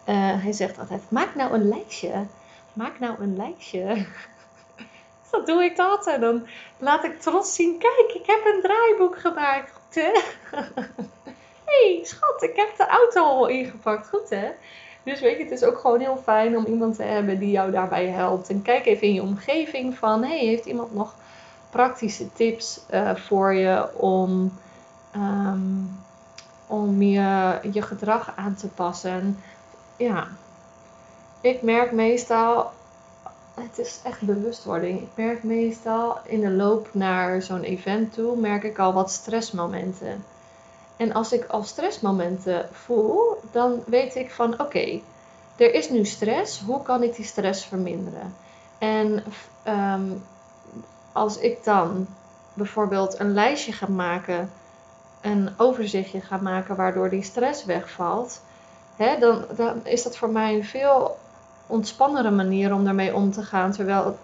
Uh, 0.09 0.15
hij 0.43 0.53
zegt 0.53 0.79
altijd: 0.79 1.03
maak 1.09 1.35
nou 1.35 1.53
een 1.53 1.69
lijstje. 1.69 2.13
Maak 2.73 2.99
nou 2.99 3.23
een 3.23 3.37
lijstje. 3.37 4.07
Dat 5.37 5.47
doe 5.47 5.65
ik 5.65 5.77
dat. 5.77 6.07
En 6.07 6.21
dan 6.21 6.47
laat 6.79 7.05
ik 7.05 7.21
trots 7.21 7.55
zien: 7.55 7.79
kijk, 7.79 8.13
ik 8.15 8.27
heb 8.27 8.45
een 8.45 8.61
draaiboek 8.61 9.19
gemaakt. 9.19 9.95
hey, 11.71 12.01
schat, 12.03 12.43
ik 12.43 12.57
heb 12.57 12.77
de 12.77 12.87
auto 12.87 13.25
al 13.25 13.47
ingepakt. 13.47 14.09
Goed 14.09 14.31
hè? 14.31 14.51
Dus 15.03 15.21
weet 15.21 15.37
je, 15.37 15.43
het 15.43 15.53
is 15.53 15.65
ook 15.65 15.79
gewoon 15.79 16.01
heel 16.01 16.17
fijn 16.17 16.57
om 16.57 16.65
iemand 16.65 16.97
te 16.97 17.03
hebben 17.03 17.39
die 17.39 17.51
jou 17.51 17.71
daarbij 17.71 18.07
helpt. 18.07 18.49
En 18.49 18.63
kijk 18.63 18.87
even 18.87 19.07
in 19.07 19.15
je 19.15 19.23
omgeving 19.23 19.99
van, 19.99 20.25
hey, 20.25 20.39
heeft 20.39 20.65
iemand 20.65 20.95
nog 20.95 21.15
praktische 21.71 22.33
tips 22.33 22.81
uh, 22.91 23.15
voor 23.15 23.55
je 23.55 23.95
om, 23.97 24.53
um, 25.17 25.99
om 26.67 27.03
je, 27.03 27.59
je 27.73 27.83
gedrag 27.83 28.33
aan 28.37 28.55
te 28.55 28.69
passen? 28.69 29.39
Ja, 29.97 30.29
ik 31.41 31.63
merk 31.63 31.93
meestal, 31.93 32.73
het 33.55 33.79
is 33.79 34.01
echt 34.05 34.21
bewustwording. 34.21 35.01
Ik 35.01 35.09
merk 35.15 35.43
meestal 35.43 36.19
in 36.25 36.41
de 36.41 36.51
loop 36.51 36.89
naar 36.93 37.43
zo'n 37.43 37.63
event 37.63 38.13
toe, 38.13 38.37
merk 38.37 38.63
ik 38.63 38.79
al 38.79 38.93
wat 38.93 39.11
stressmomenten. 39.11 40.25
En 40.97 41.13
als 41.13 41.33
ik 41.33 41.45
al 41.45 41.63
stressmomenten 41.63 42.69
voel, 42.73 43.41
dan 43.51 43.83
weet 43.87 44.15
ik 44.15 44.31
van 44.31 44.61
oké, 44.61 45.01
er 45.57 45.75
is 45.75 45.91
nu 45.91 46.05
stress. 46.05 46.61
Hoe 46.61 46.83
kan 46.83 47.03
ik 47.03 47.17
die 47.17 47.25
stress 47.25 47.65
verminderen? 47.65 48.35
En 48.79 49.25
ehm, 49.63 50.13
als 51.13 51.39
ik 51.39 51.65
dan 51.65 52.07
bijvoorbeeld 52.55 53.19
een 53.19 53.33
lijstje 53.33 53.73
ga 53.73 53.89
maken, 53.89 54.51
een 55.21 55.51
overzichtje 55.57 56.21
ga 56.21 56.37
maken 56.37 56.77
waardoor 56.77 57.11
die 57.11 57.23
stress 57.23 57.65
wegvalt, 57.65 58.41
hè, 58.97 59.19
dan, 59.19 59.45
dan 59.57 59.87
is 59.87 60.03
dat 60.03 60.17
voor 60.17 60.31
mij 60.31 60.65
veel 60.65 61.17
ontspannere 61.67 62.31
manier 62.31 62.75
om 62.75 62.85
daarmee 62.85 63.15
om 63.15 63.33
te 63.33 63.43
gaan. 63.43 63.73
Terwijl 63.73 64.19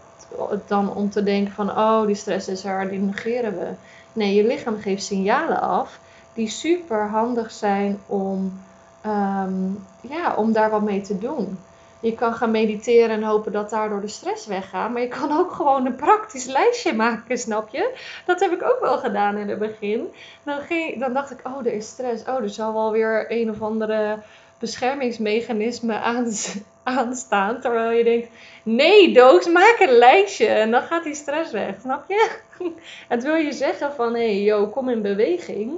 het, 0.50 0.68
dan 0.68 0.94
om 0.94 1.10
te 1.10 1.22
denken 1.22 1.52
van 1.52 1.70
oh, 1.70 2.06
die 2.06 2.14
stress 2.14 2.48
is 2.48 2.64
er, 2.64 2.88
die 2.88 2.98
negeren 2.98 3.58
we. 3.58 3.68
Nee, 4.12 4.34
je 4.34 4.46
lichaam 4.46 4.78
geeft 4.80 5.04
signalen 5.04 5.60
af 5.60 6.00
die 6.32 6.48
super 6.48 7.08
handig 7.08 7.50
zijn 7.50 8.00
om, 8.06 8.60
ehm, 9.00 9.70
ja, 10.00 10.34
om 10.36 10.52
daar 10.52 10.70
wat 10.70 10.82
mee 10.82 11.00
te 11.00 11.18
doen. 11.18 11.58
Je 12.00 12.14
kan 12.14 12.34
gaan 12.34 12.50
mediteren 12.50 13.10
en 13.10 13.22
hopen 13.22 13.52
dat 13.52 13.70
daardoor 13.70 14.00
de 14.00 14.08
stress 14.08 14.46
weggaat. 14.46 14.90
Maar 14.90 15.02
je 15.02 15.08
kan 15.08 15.32
ook 15.32 15.52
gewoon 15.52 15.86
een 15.86 15.96
praktisch 15.96 16.46
lijstje 16.46 16.92
maken, 16.94 17.38
snap 17.38 17.68
je? 17.68 17.98
Dat 18.26 18.40
heb 18.40 18.52
ik 18.52 18.62
ook 18.62 18.78
wel 18.80 18.98
gedaan 18.98 19.36
in 19.36 19.48
het 19.48 19.58
begin. 19.58 20.12
Dan, 20.42 20.58
ging, 20.60 21.00
dan 21.00 21.12
dacht 21.12 21.30
ik, 21.30 21.40
oh, 21.42 21.58
er 21.58 21.72
is 21.72 21.88
stress. 21.88 22.24
Oh, 22.24 22.42
er 22.42 22.50
zal 22.50 22.72
wel 22.72 22.92
weer 22.92 23.26
een 23.28 23.50
of 23.50 23.62
andere 23.62 24.18
beschermingsmechanisme 24.60 25.94
aan, 25.94 26.32
aanstaan. 26.96 27.60
Terwijl 27.60 27.90
je 27.90 28.04
denkt, 28.04 28.28
nee 28.62 29.14
Doos, 29.14 29.48
maak 29.48 29.76
een 29.78 29.98
lijstje. 29.98 30.46
En 30.46 30.70
dan 30.70 30.82
gaat 30.82 31.04
die 31.04 31.14
stress 31.14 31.52
weg, 31.52 31.74
snap 31.80 32.04
je? 32.08 32.30
Het 33.08 33.22
wil 33.22 33.34
je 33.34 33.52
zeggen 33.52 33.92
van, 33.92 34.14
hé, 34.14 34.34
hey, 34.34 34.42
yo, 34.42 34.66
kom 34.66 34.88
in 34.88 35.02
beweging. 35.02 35.72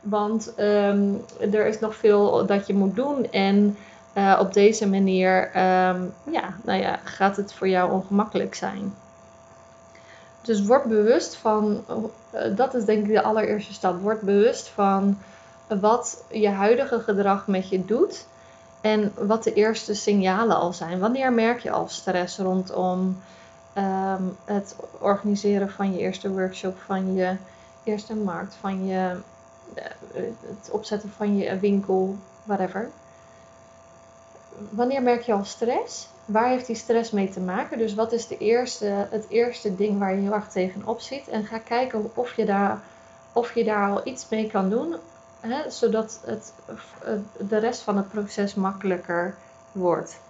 Want 0.00 0.54
ehm, 0.56 1.12
er 1.52 1.66
is 1.66 1.80
nog 1.80 1.96
veel 1.96 2.46
dat 2.46 2.66
je 2.66 2.74
moet 2.74 2.96
doen. 2.96 3.30
En 3.30 3.76
uh, 4.14 4.38
op 4.40 4.52
deze 4.52 4.88
manier 4.88 5.42
um, 5.44 6.12
ja, 6.30 6.56
nou 6.64 6.80
ja, 6.80 7.00
gaat 7.04 7.36
het 7.36 7.52
voor 7.52 7.68
jou 7.68 7.92
ongemakkelijk 7.92 8.54
zijn. 8.54 8.94
Dus 10.42 10.64
word 10.64 10.84
bewust 10.84 11.36
van, 11.36 11.84
uh, 11.88 12.56
dat 12.56 12.74
is 12.74 12.84
denk 12.84 13.06
ik 13.06 13.12
de 13.12 13.22
allereerste 13.22 13.72
stap. 13.72 14.00
Word 14.00 14.20
bewust 14.20 14.68
van 14.68 15.18
wat 15.80 16.24
je 16.30 16.48
huidige 16.48 17.00
gedrag 17.00 17.46
met 17.46 17.68
je 17.68 17.84
doet. 17.84 18.26
En 18.80 19.12
wat 19.26 19.44
de 19.44 19.52
eerste 19.52 19.94
signalen 19.94 20.56
al 20.56 20.72
zijn. 20.72 20.98
Wanneer 20.98 21.32
merk 21.32 21.60
je 21.60 21.70
al 21.70 21.88
stress 21.88 22.38
rondom 22.38 23.22
um, 23.78 24.36
het 24.44 24.76
organiseren 24.98 25.70
van 25.70 25.92
je 25.92 25.98
eerste 25.98 26.30
workshop, 26.30 26.78
van 26.78 27.14
je 27.14 27.36
eerste 27.84 28.14
markt, 28.14 28.54
van 28.60 28.86
je 28.86 29.16
eh, 29.74 29.84
het 30.46 30.70
opzetten 30.70 31.10
van 31.10 31.36
je 31.36 31.58
winkel, 31.58 32.16
whatever. 32.44 32.90
Wanneer 34.70 35.02
merk 35.02 35.22
je 35.22 35.32
al 35.32 35.44
stress? 35.44 36.08
Waar 36.24 36.48
heeft 36.48 36.66
die 36.66 36.76
stress 36.76 37.10
mee 37.10 37.30
te 37.30 37.40
maken? 37.40 37.78
Dus 37.78 37.94
wat 37.94 38.12
is 38.12 38.26
de 38.26 38.38
eerste, 38.38 39.06
het 39.10 39.26
eerste 39.28 39.76
ding 39.76 39.98
waar 39.98 40.14
je 40.14 40.20
heel 40.20 40.32
erg 40.32 40.48
tegenop 40.48 41.00
ziet? 41.00 41.28
En 41.28 41.44
ga 41.44 41.58
kijken 41.58 42.10
of 42.14 42.36
je 42.36 42.44
daar, 42.44 42.80
of 43.32 43.54
je 43.54 43.64
daar 43.64 43.90
al 43.90 44.00
iets 44.04 44.28
mee 44.28 44.50
kan 44.50 44.70
doen, 44.70 44.96
zodat 45.68 46.20
het, 46.24 46.52
de 47.48 47.58
rest 47.58 47.80
van 47.80 47.96
het 47.96 48.08
proces 48.08 48.54
makkelijker 48.54 49.34
wordt. 49.72 50.20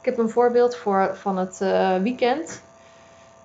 Ik 0.00 0.06
heb 0.06 0.18
een 0.18 0.30
voorbeeld 0.30 0.76
voor, 0.76 1.16
van 1.16 1.36
het 1.36 1.58
uh, 1.62 1.96
weekend. 1.96 2.62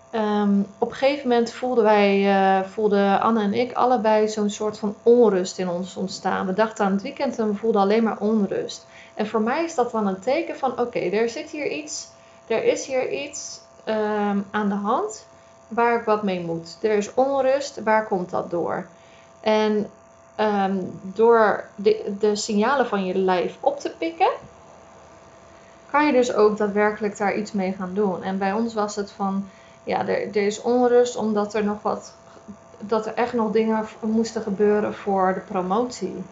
Ehm, 0.10 0.60
op 0.78 0.90
een 0.90 0.96
gegeven 0.96 1.28
moment 1.28 1.52
voelden 1.52 1.84
wij, 1.84 2.24
uh, 2.26 2.68
voelden 2.68 3.22
Anne 3.22 3.42
en 3.42 3.54
ik 3.54 3.74
allebei 3.74 4.28
zo'n 4.30 4.50
soort 4.50 4.78
van 4.80 4.96
onrust 5.04 5.58
in 5.58 5.70
ons 5.70 5.96
ontstaan. 5.96 6.46
We 6.46 6.54
dachten 6.54 6.86
aan 6.86 6.92
het 6.92 7.02
weekend 7.02 7.40
en 7.40 7.48
we 7.48 7.56
voelden 7.56 7.82
alleen 7.82 8.04
maar 8.04 8.20
onrust. 8.20 8.86
En 9.14 9.28
voor 9.28 9.42
mij 9.42 9.64
is 9.64 9.76
dat 9.76 9.92
dan 9.92 10.08
een 10.08 10.20
teken 10.20 10.58
van: 10.58 10.80
oké, 10.80 11.00
er 11.00 11.30
zit 11.30 11.50
hier 11.50 11.68
iets, 11.68 12.08
er 12.48 12.64
is 12.64 12.86
hier 12.86 13.12
iets 13.12 13.60
ehm, 13.84 14.40
aan 14.52 14.70
de 14.70 14.76
hand 14.76 15.26
waar 15.68 16.00
ik 16.00 16.06
wat 16.06 16.24
mee 16.24 16.42
moet. 16.42 16.78
Er 16.82 16.98
is 16.98 17.14
onrust, 17.14 17.84
waar 17.84 18.08
komt 18.08 18.30
dat 18.30 18.52
door? 18.52 18.86
En 19.42 19.90
ehm, 20.36 20.78
door 21.02 21.64
de, 21.76 22.16
de 22.20 22.36
signalen 22.36 22.88
van 22.88 23.06
je 23.06 23.18
lijf 23.18 23.58
op 23.60 23.80
te 23.80 23.90
pikken, 23.98 24.32
kan 25.92 26.06
je 26.06 26.12
dus 26.12 26.34
ook 26.34 26.58
daadwerkelijk 26.58 27.18
daar 27.18 27.38
iets 27.38 27.52
mee 27.52 27.74
gaan 27.74 27.94
doen. 27.94 28.24
En 28.24 28.38
bij 28.38 28.54
ons 28.54 28.74
was 28.74 28.96
het 28.96 29.12
van 29.12 29.50
ja, 29.84 30.08
er, 30.08 30.28
er 30.28 30.36
is 30.46 30.62
onrust 30.62 31.16
omdat 31.16 31.54
er 31.54 31.64
nog 31.64 31.82
wat, 31.82 32.14
dat 32.80 33.06
er 33.06 33.14
echt 33.14 33.34
nog 33.34 33.52
dingen 33.52 33.86
moesten 34.00 34.42
gebeuren 34.42 34.94
voor 34.94 35.34
de 35.34 35.40
promotie. 35.40 36.24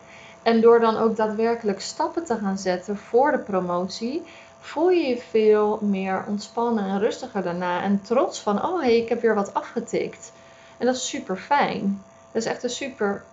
En 0.41 0.61
door 0.61 0.79
dan 0.79 0.97
ook 0.97 1.15
daadwerkelijk 1.15 1.81
stappen 1.81 2.25
te 2.25 2.37
gaan 2.37 2.57
zetten 2.57 2.97
voor 2.97 3.31
de 3.31 3.37
promotie, 3.37 4.23
voel 4.59 4.89
je 4.89 5.07
je 5.07 5.17
veel 5.17 5.79
meer 5.81 6.23
ontspannen 6.27 6.85
en 6.85 6.99
rustiger 6.99 7.43
daarna. 7.43 7.81
En 7.81 8.01
trots 8.01 8.39
van, 8.39 8.65
oh 8.65 8.79
hé, 8.79 8.85
hey, 8.85 8.97
ik 8.97 9.09
heb 9.09 9.21
weer 9.21 9.35
wat 9.35 9.53
afgetikt. 9.53 10.31
En 10.77 10.85
dat 10.85 10.95
is 10.95 11.09
super 11.09 11.37
fijn. 11.37 12.03
Dat 12.31 12.41
is 12.41 12.49
echt 12.49 12.63
een 12.63 12.69
super 12.69 13.23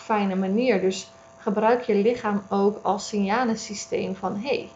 fijne 0.00 0.36
manier. 0.36 0.80
Dus 0.80 1.10
gebruik 1.38 1.82
je 1.82 1.94
lichaam 1.94 2.42
ook 2.48 2.78
als 2.82 3.08
signalensysteem 3.08 4.16
van, 4.16 4.36
hé, 4.36 4.48
hey, 4.48 4.70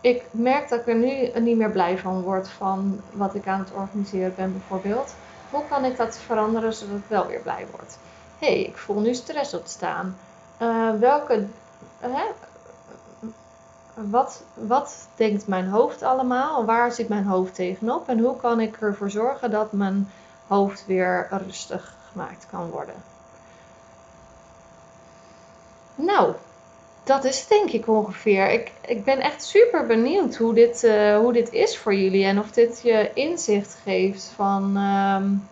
ik 0.00 0.24
merk 0.30 0.68
dat 0.68 0.80
ik 0.80 0.86
er 0.86 0.94
nu 0.94 1.40
niet 1.40 1.56
meer 1.56 1.70
blij 1.70 1.98
van 1.98 2.22
word 2.22 2.48
van 2.48 3.00
wat 3.12 3.34
ik 3.34 3.46
aan 3.46 3.58
het 3.58 3.72
organiseren 3.72 4.34
ben 4.36 4.52
bijvoorbeeld. 4.52 5.14
Hoe 5.50 5.62
kan 5.68 5.84
ik 5.84 5.96
dat 5.96 6.18
veranderen 6.18 6.74
zodat 6.74 6.96
ik 6.96 7.04
wel 7.08 7.26
weer 7.26 7.40
blij 7.40 7.66
word? 7.70 7.96
Hé, 8.38 8.46
hey, 8.46 8.62
ik 8.62 8.76
voel 8.76 9.00
nu 9.00 9.14
stress 9.14 9.54
ontstaan. 9.54 10.16
Uh, 10.62 10.90
welke, 10.98 11.46
wat, 13.94 14.42
wat 14.54 15.08
denkt 15.16 15.46
mijn 15.46 15.68
hoofd 15.68 16.02
allemaal? 16.02 16.64
Waar 16.64 16.92
zit 16.92 17.08
mijn 17.08 17.24
hoofd 17.24 17.54
tegenop? 17.54 18.08
En 18.08 18.18
hoe 18.18 18.36
kan 18.36 18.60
ik 18.60 18.76
ervoor 18.80 19.10
zorgen 19.10 19.50
dat 19.50 19.72
mijn 19.72 20.10
hoofd 20.46 20.86
weer 20.86 21.28
rustig 21.46 21.94
gemaakt 22.12 22.46
kan 22.50 22.70
worden? 22.70 22.94
Nou, 26.04 26.34
dat 27.04 27.24
is 27.24 27.38
het 27.38 27.48
denk 27.48 27.70
ik 27.70 27.88
ongeveer. 27.88 28.50
Ik, 28.50 28.72
ik 28.80 29.04
ben 29.04 29.20
echt 29.20 29.44
super 29.44 29.86
benieuwd 29.86 30.36
hoe 30.36 30.54
dit, 30.54 30.84
uh, 30.84 31.16
hoe 31.16 31.32
dit 31.32 31.52
is 31.52 31.78
voor 31.78 31.94
jullie. 31.94 32.24
En 32.24 32.38
of 32.38 32.50
dit 32.50 32.80
je 32.82 33.10
inzicht 33.14 33.78
geeft 33.82 34.32
van... 34.36 34.76
Um, 34.76 35.48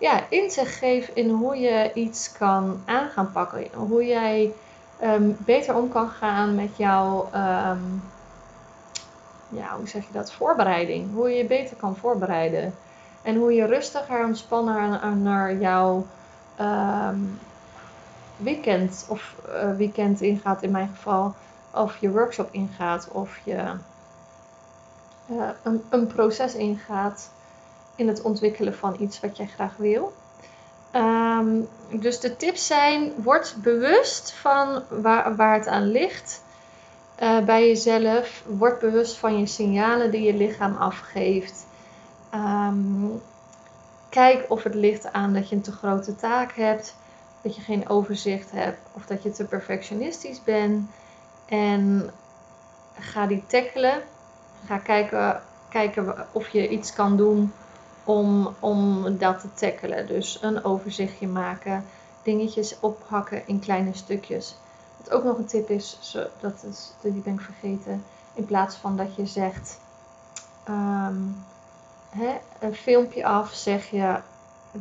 ja, 0.00 0.22
inzicht 0.28 0.74
geeft 0.74 1.10
in 1.14 1.30
hoe 1.30 1.58
je 1.58 1.90
iets 1.94 2.32
kan 2.32 2.82
aan 2.84 3.08
gaan 3.08 3.32
pakken. 3.32 3.66
Hoe 3.74 4.06
jij 4.06 4.52
um, 5.02 5.36
beter 5.38 5.74
om 5.74 5.88
kan 5.88 6.08
gaan 6.08 6.54
met 6.54 6.76
jouw... 6.76 7.30
Um, 7.34 8.02
ja, 9.48 9.76
hoe 9.76 9.88
zeg 9.88 10.02
je 10.02 10.12
dat? 10.12 10.32
Voorbereiding. 10.32 11.14
Hoe 11.14 11.28
je 11.28 11.36
je 11.36 11.44
beter 11.44 11.76
kan 11.76 11.96
voorbereiden. 11.96 12.74
En 13.22 13.36
hoe 13.36 13.52
je 13.52 13.66
rustiger, 13.66 14.24
ontspanner 14.24 15.16
naar 15.16 15.56
jouw... 15.56 16.06
weekend 18.38 19.06
of 19.08 19.34
uh, 19.48 19.76
weekend 19.76 20.20
ingaat 20.20 20.62
in 20.62 20.70
mijn 20.70 20.88
geval, 20.88 21.34
of 21.70 21.96
je 21.96 22.10
workshop 22.10 22.48
ingaat 22.50 23.08
of 23.12 23.38
je 23.44 23.74
uh, 25.30 25.48
een, 25.62 25.82
een, 25.88 26.06
proces 26.06 26.54
ingaat 26.54 27.30
in 27.94 28.08
het 28.08 28.22
ontwikkelen 28.22 28.74
van 28.74 28.96
iets 28.98 29.20
wat 29.20 29.36
jij 29.36 29.46
graag 29.46 29.76
wil. 29.76 30.12
Um, 30.94 31.68
dus 31.90 32.20
de 32.20 32.36
tips 32.36 32.66
zijn: 32.66 33.12
word 33.16 33.56
bewust 33.62 34.32
van 34.32 34.82
waar, 34.88 35.36
waar 35.36 35.54
het 35.54 35.66
aan 35.66 35.90
ligt 35.90 36.42
uh, 37.22 37.44
bij 37.44 37.66
jezelf. 37.66 38.42
Word 38.46 38.78
bewust 38.78 39.16
van 39.16 39.38
je 39.38 39.46
signalen 39.46 40.10
die 40.10 40.22
je 40.22 40.34
lichaam 40.34 40.76
afgeeft. 40.76 41.66
Um, 42.34 43.22
kijk 44.08 44.44
of 44.48 44.62
het 44.62 44.74
ligt 44.74 45.12
aan 45.12 45.32
dat 45.32 45.48
je 45.48 45.54
een 45.54 45.62
te 45.62 45.72
grote 45.72 46.16
taak 46.16 46.52
hebt, 46.52 46.94
dat 47.42 47.56
je 47.56 47.62
geen 47.62 47.88
overzicht 47.88 48.50
hebt 48.50 48.78
of 48.92 49.06
dat 49.06 49.22
je 49.22 49.30
te 49.30 49.44
perfectionistisch 49.44 50.42
bent. 50.42 50.90
En 51.46 52.10
ga 52.98 53.26
die 53.26 53.44
tackelen. 53.46 54.02
Ga 54.66 54.78
kijken, 54.78 55.42
kijken 55.68 56.26
of 56.32 56.48
je 56.48 56.68
iets 56.68 56.92
kan 56.92 57.16
doen 57.16 57.52
om, 58.04 58.54
om 58.58 59.04
dat 59.18 59.40
te 59.40 59.54
tackelen. 59.54 60.06
Dus 60.06 60.38
een 60.42 60.64
overzichtje 60.64 61.26
maken, 61.26 61.84
dingetjes 62.22 62.80
ophakken 62.80 63.42
in 63.46 63.58
kleine 63.58 63.94
stukjes. 63.94 64.56
Wat 64.96 65.10
ook 65.10 65.24
nog 65.24 65.38
een 65.38 65.46
tip 65.46 65.70
is, 65.70 65.98
zo, 66.00 66.26
dat 66.40 66.64
is, 66.70 66.92
die 67.00 67.12
ben 67.12 67.34
ik 67.34 67.40
vergeten. 67.40 68.04
In 68.34 68.44
plaats 68.44 68.76
van 68.76 68.96
dat 68.96 69.14
je 69.14 69.26
zegt, 69.26 69.78
um, 70.68 71.44
hè, 72.10 72.36
een 72.58 72.74
filmpje 72.74 73.24
af, 73.24 73.52
zeg 73.52 73.90
je 73.90 74.20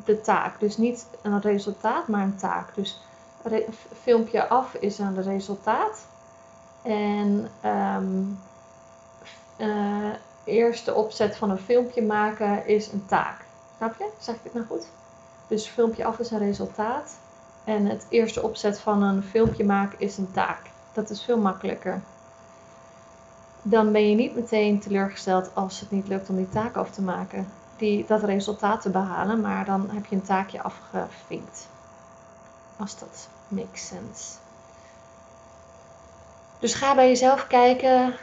de 0.05 0.21
taak. 0.21 0.59
Dus 0.59 0.77
niet 0.77 1.07
een 1.21 1.41
resultaat, 1.41 2.07
maar 2.07 2.23
een 2.23 2.35
taak. 2.35 2.75
Dus 2.75 3.01
filmpje 4.01 4.47
af 4.47 4.73
is 4.73 4.99
een 4.99 5.23
resultaat. 5.23 6.05
En 6.81 7.49
um, 7.65 8.39
uh, 9.57 10.13
eerste 10.43 10.93
opzet 10.93 11.37
van 11.37 11.49
een 11.49 11.57
filmpje 11.57 12.01
maken 12.01 12.67
is 12.67 12.91
een 12.91 13.05
taak. 13.05 13.45
Snap 13.77 13.95
je? 13.97 14.09
Zeg 14.19 14.35
ik 14.35 14.43
het 14.43 14.53
nou 14.53 14.65
goed? 14.65 14.87
Dus 15.47 15.67
filmpje 15.67 16.05
af 16.05 16.19
is 16.19 16.31
een 16.31 16.39
resultaat. 16.39 17.15
En 17.63 17.85
het 17.85 18.05
eerste 18.09 18.43
opzet 18.43 18.79
van 18.79 19.03
een 19.03 19.23
filmpje 19.23 19.65
maken 19.65 19.99
is 19.99 20.17
een 20.17 20.31
taak. 20.31 20.59
Dat 20.93 21.09
is 21.09 21.23
veel 21.23 21.37
makkelijker. 21.37 22.01
Dan 23.61 23.91
ben 23.91 24.09
je 24.09 24.15
niet 24.15 24.35
meteen 24.35 24.79
teleurgesteld 24.79 25.49
als 25.53 25.79
het 25.79 25.91
niet 25.91 26.07
lukt 26.07 26.29
om 26.29 26.35
die 26.35 26.49
taak 26.49 26.75
af 26.75 26.91
te 26.91 27.01
maken. 27.01 27.47
Die, 27.77 28.05
dat 28.07 28.23
resultaat 28.23 28.81
te 28.81 28.89
behalen, 28.89 29.41
maar 29.41 29.65
dan 29.65 29.89
heb 29.89 30.05
je 30.05 30.15
een 30.15 30.21
taakje 30.21 30.61
afgevinkt. 30.61 31.67
Als 32.77 32.99
dat 32.99 33.27
makes 33.47 33.87
sense. 33.87 34.33
Dus 36.59 36.73
ga 36.73 36.95
bij 36.95 37.07
jezelf 37.07 37.47
kijken 37.47 38.15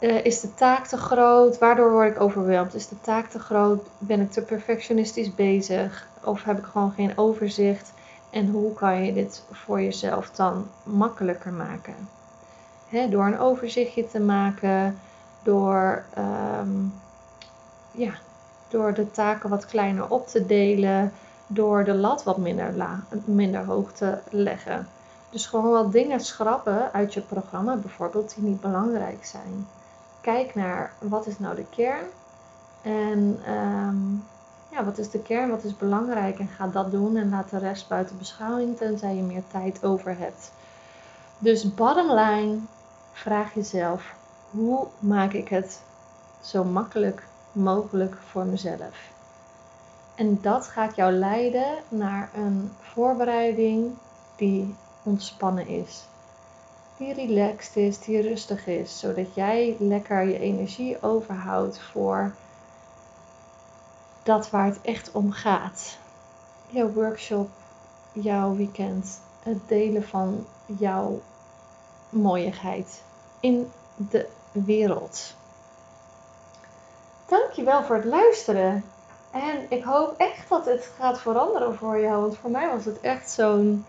uh, 0.00 0.24
is 0.24 0.40
de 0.40 0.54
taak 0.54 0.86
te 0.86 0.96
groot? 0.96 1.58
Waardoor 1.58 1.90
word 1.90 2.10
ik 2.10 2.20
overweldigd? 2.20 2.74
Is 2.74 2.88
de 2.88 3.00
taak 3.00 3.26
te 3.26 3.38
groot? 3.38 3.86
Ben 3.98 4.20
ik 4.20 4.30
te 4.30 4.42
perfectionistisch 4.42 5.34
bezig? 5.34 6.08
Of 6.24 6.44
heb 6.44 6.58
ik 6.58 6.64
gewoon 6.64 6.92
geen 6.92 7.18
overzicht? 7.18 7.92
En 8.30 8.48
hoe 8.48 8.74
kan 8.74 9.04
je 9.04 9.12
dit 9.12 9.42
voor 9.50 9.80
jezelf 9.80 10.30
dan 10.30 10.68
makkelijker 10.82 11.52
maken? 11.52 12.08
Door 13.10 13.26
een 13.26 13.38
overzichtje 13.38 14.06
te 14.06 14.20
maken, 14.20 14.98
door, 15.42 16.04
um, 16.18 16.94
ja, 17.90 18.12
door 18.68 18.94
de 18.94 19.10
taken 19.10 19.50
wat 19.50 19.66
kleiner 19.66 20.10
op 20.10 20.28
te 20.28 20.46
delen, 20.46 21.12
door 21.46 21.84
de 21.84 21.94
lat 21.94 22.22
wat 22.22 22.36
minder, 22.36 22.72
la, 22.72 23.00
minder 23.24 23.64
hoog 23.64 23.92
te 23.92 24.18
leggen. 24.30 24.88
Dus 25.30 25.46
gewoon 25.46 25.70
wat 25.70 25.92
dingen 25.92 26.20
schrappen 26.20 26.92
uit 26.92 27.14
je 27.14 27.20
programma, 27.20 27.76
bijvoorbeeld, 27.76 28.34
die 28.34 28.44
niet 28.44 28.60
belangrijk 28.60 29.24
zijn 29.24 29.66
kijk 30.26 30.54
naar 30.54 30.92
wat 30.98 31.26
is 31.26 31.38
nou 31.38 31.54
de 31.54 31.64
kern. 31.70 32.06
En 32.82 33.40
um, 33.54 34.24
ja, 34.70 34.84
wat 34.84 34.98
is 34.98 35.10
de 35.10 35.22
kern, 35.22 35.50
wat 35.50 35.64
is 35.64 35.76
belangrijk 35.76 36.38
en 36.38 36.48
ga 36.48 36.66
dat 36.66 36.90
doen 36.90 37.16
en 37.16 37.30
laat 37.30 37.50
de 37.50 37.58
rest 37.58 37.88
buiten 37.88 38.18
beschouwing 38.18 38.76
tenzij 38.76 39.14
je 39.14 39.22
meer 39.22 39.42
tijd 39.50 39.84
over 39.84 40.18
hebt. 40.18 40.52
Dus 41.38 41.74
bottom 41.74 42.10
line, 42.10 42.58
vraag 43.12 43.54
jezelf, 43.54 44.14
hoe 44.50 44.86
maak 44.98 45.32
ik 45.32 45.48
het 45.48 45.80
zo 46.40 46.64
makkelijk 46.64 47.22
mogelijk 47.56 48.16
voor 48.30 48.44
mezelf? 48.44 49.10
En 50.14 50.38
dat 50.40 50.66
gaat 50.66 50.96
jou 50.96 51.12
leiden 51.12 51.74
naar 51.88 52.30
een 52.34 52.70
voorbereiding 52.80 53.92
die 54.36 54.74
ontspannen 55.02 55.66
is 55.66 56.04
die 56.96 57.14
relaxed 57.14 57.76
is, 57.76 57.98
die 57.98 58.20
rustig 58.20 58.66
is, 58.66 58.98
zodat 58.98 59.34
jij 59.34 59.76
lekker 59.78 60.22
je 60.22 60.38
energie 60.38 61.02
overhoudt 61.02 61.80
voor 61.80 62.34
dat 64.22 64.50
waar 64.50 64.64
het 64.64 64.80
echt 64.82 65.10
om 65.12 65.32
gaat. 65.32 65.98
Jouw 66.68 66.92
workshop, 66.92 67.48
jouw 68.12 68.56
weekend, 68.56 69.20
het 69.42 69.68
delen 69.68 70.08
van 70.08 70.46
jouw 70.66 71.20
mooiigheid 72.08 73.02
in 73.40 73.70
de 73.96 74.28
wereld. 74.52 75.34
Dankjewel 77.26 77.84
voor 77.84 77.96
het 77.96 78.04
luisteren. 78.04 78.84
En 79.30 79.66
ik 79.68 79.84
hoop 79.84 80.14
echt 80.16 80.48
dat 80.48 80.66
het 80.66 80.90
gaat 80.98 81.20
veranderen 81.20 81.76
voor 81.76 82.00
jou. 82.00 82.20
Want 82.20 82.36
voor 82.36 82.50
mij 82.50 82.68
was 82.68 82.84
het 82.84 83.00
echt 83.00 83.30
zo'n 83.30 83.84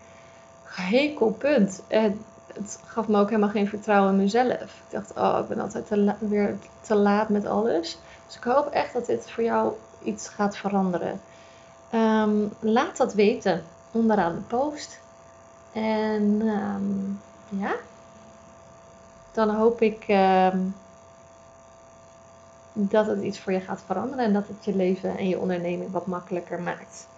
hekelpunt. 0.64 1.82
En 1.86 2.24
het 2.54 2.80
gaf 2.84 3.08
me 3.08 3.18
ook 3.18 3.28
helemaal 3.28 3.50
geen 3.50 3.68
vertrouwen 3.68 4.12
in 4.12 4.18
mezelf. 4.18 4.62
Ik 4.62 4.90
dacht, 4.90 5.12
oh, 5.16 5.38
ik 5.42 5.48
ben 5.48 5.60
altijd 5.60 5.86
te 5.86 6.14
weer 6.18 6.56
te 6.80 6.94
laat 6.94 7.28
met 7.28 7.46
alles. 7.46 7.98
Dus 8.26 8.36
ik 8.36 8.42
hoop 8.42 8.66
echt 8.66 8.92
dat 8.92 9.06
dit 9.06 9.30
voor 9.30 9.44
jou 9.44 9.72
iets 10.02 10.28
gaat 10.28 10.56
veranderen. 10.56 11.20
Ehm, 11.90 12.46
laat 12.60 12.96
dat 12.96 13.14
weten 13.14 13.64
onderaan 13.90 14.34
de 14.34 14.40
post. 14.40 15.00
En 15.72 16.42
um, 16.46 17.20
ja, 17.48 17.74
dan 19.32 19.50
hoop 19.50 19.82
ik 19.82 20.04
um, 20.08 20.74
dat 22.80 23.06
het 23.06 23.22
iets 23.22 23.40
voor 23.40 23.52
je 23.52 23.60
gaat 23.60 23.82
veranderen 23.86 24.24
en 24.24 24.32
dat 24.32 24.48
het 24.48 24.64
je 24.64 24.76
leven 24.76 25.16
en 25.16 25.28
je 25.28 25.38
onderneming 25.38 25.90
wat 25.90 26.06
makkelijker 26.06 26.62
maakt. 26.62 27.08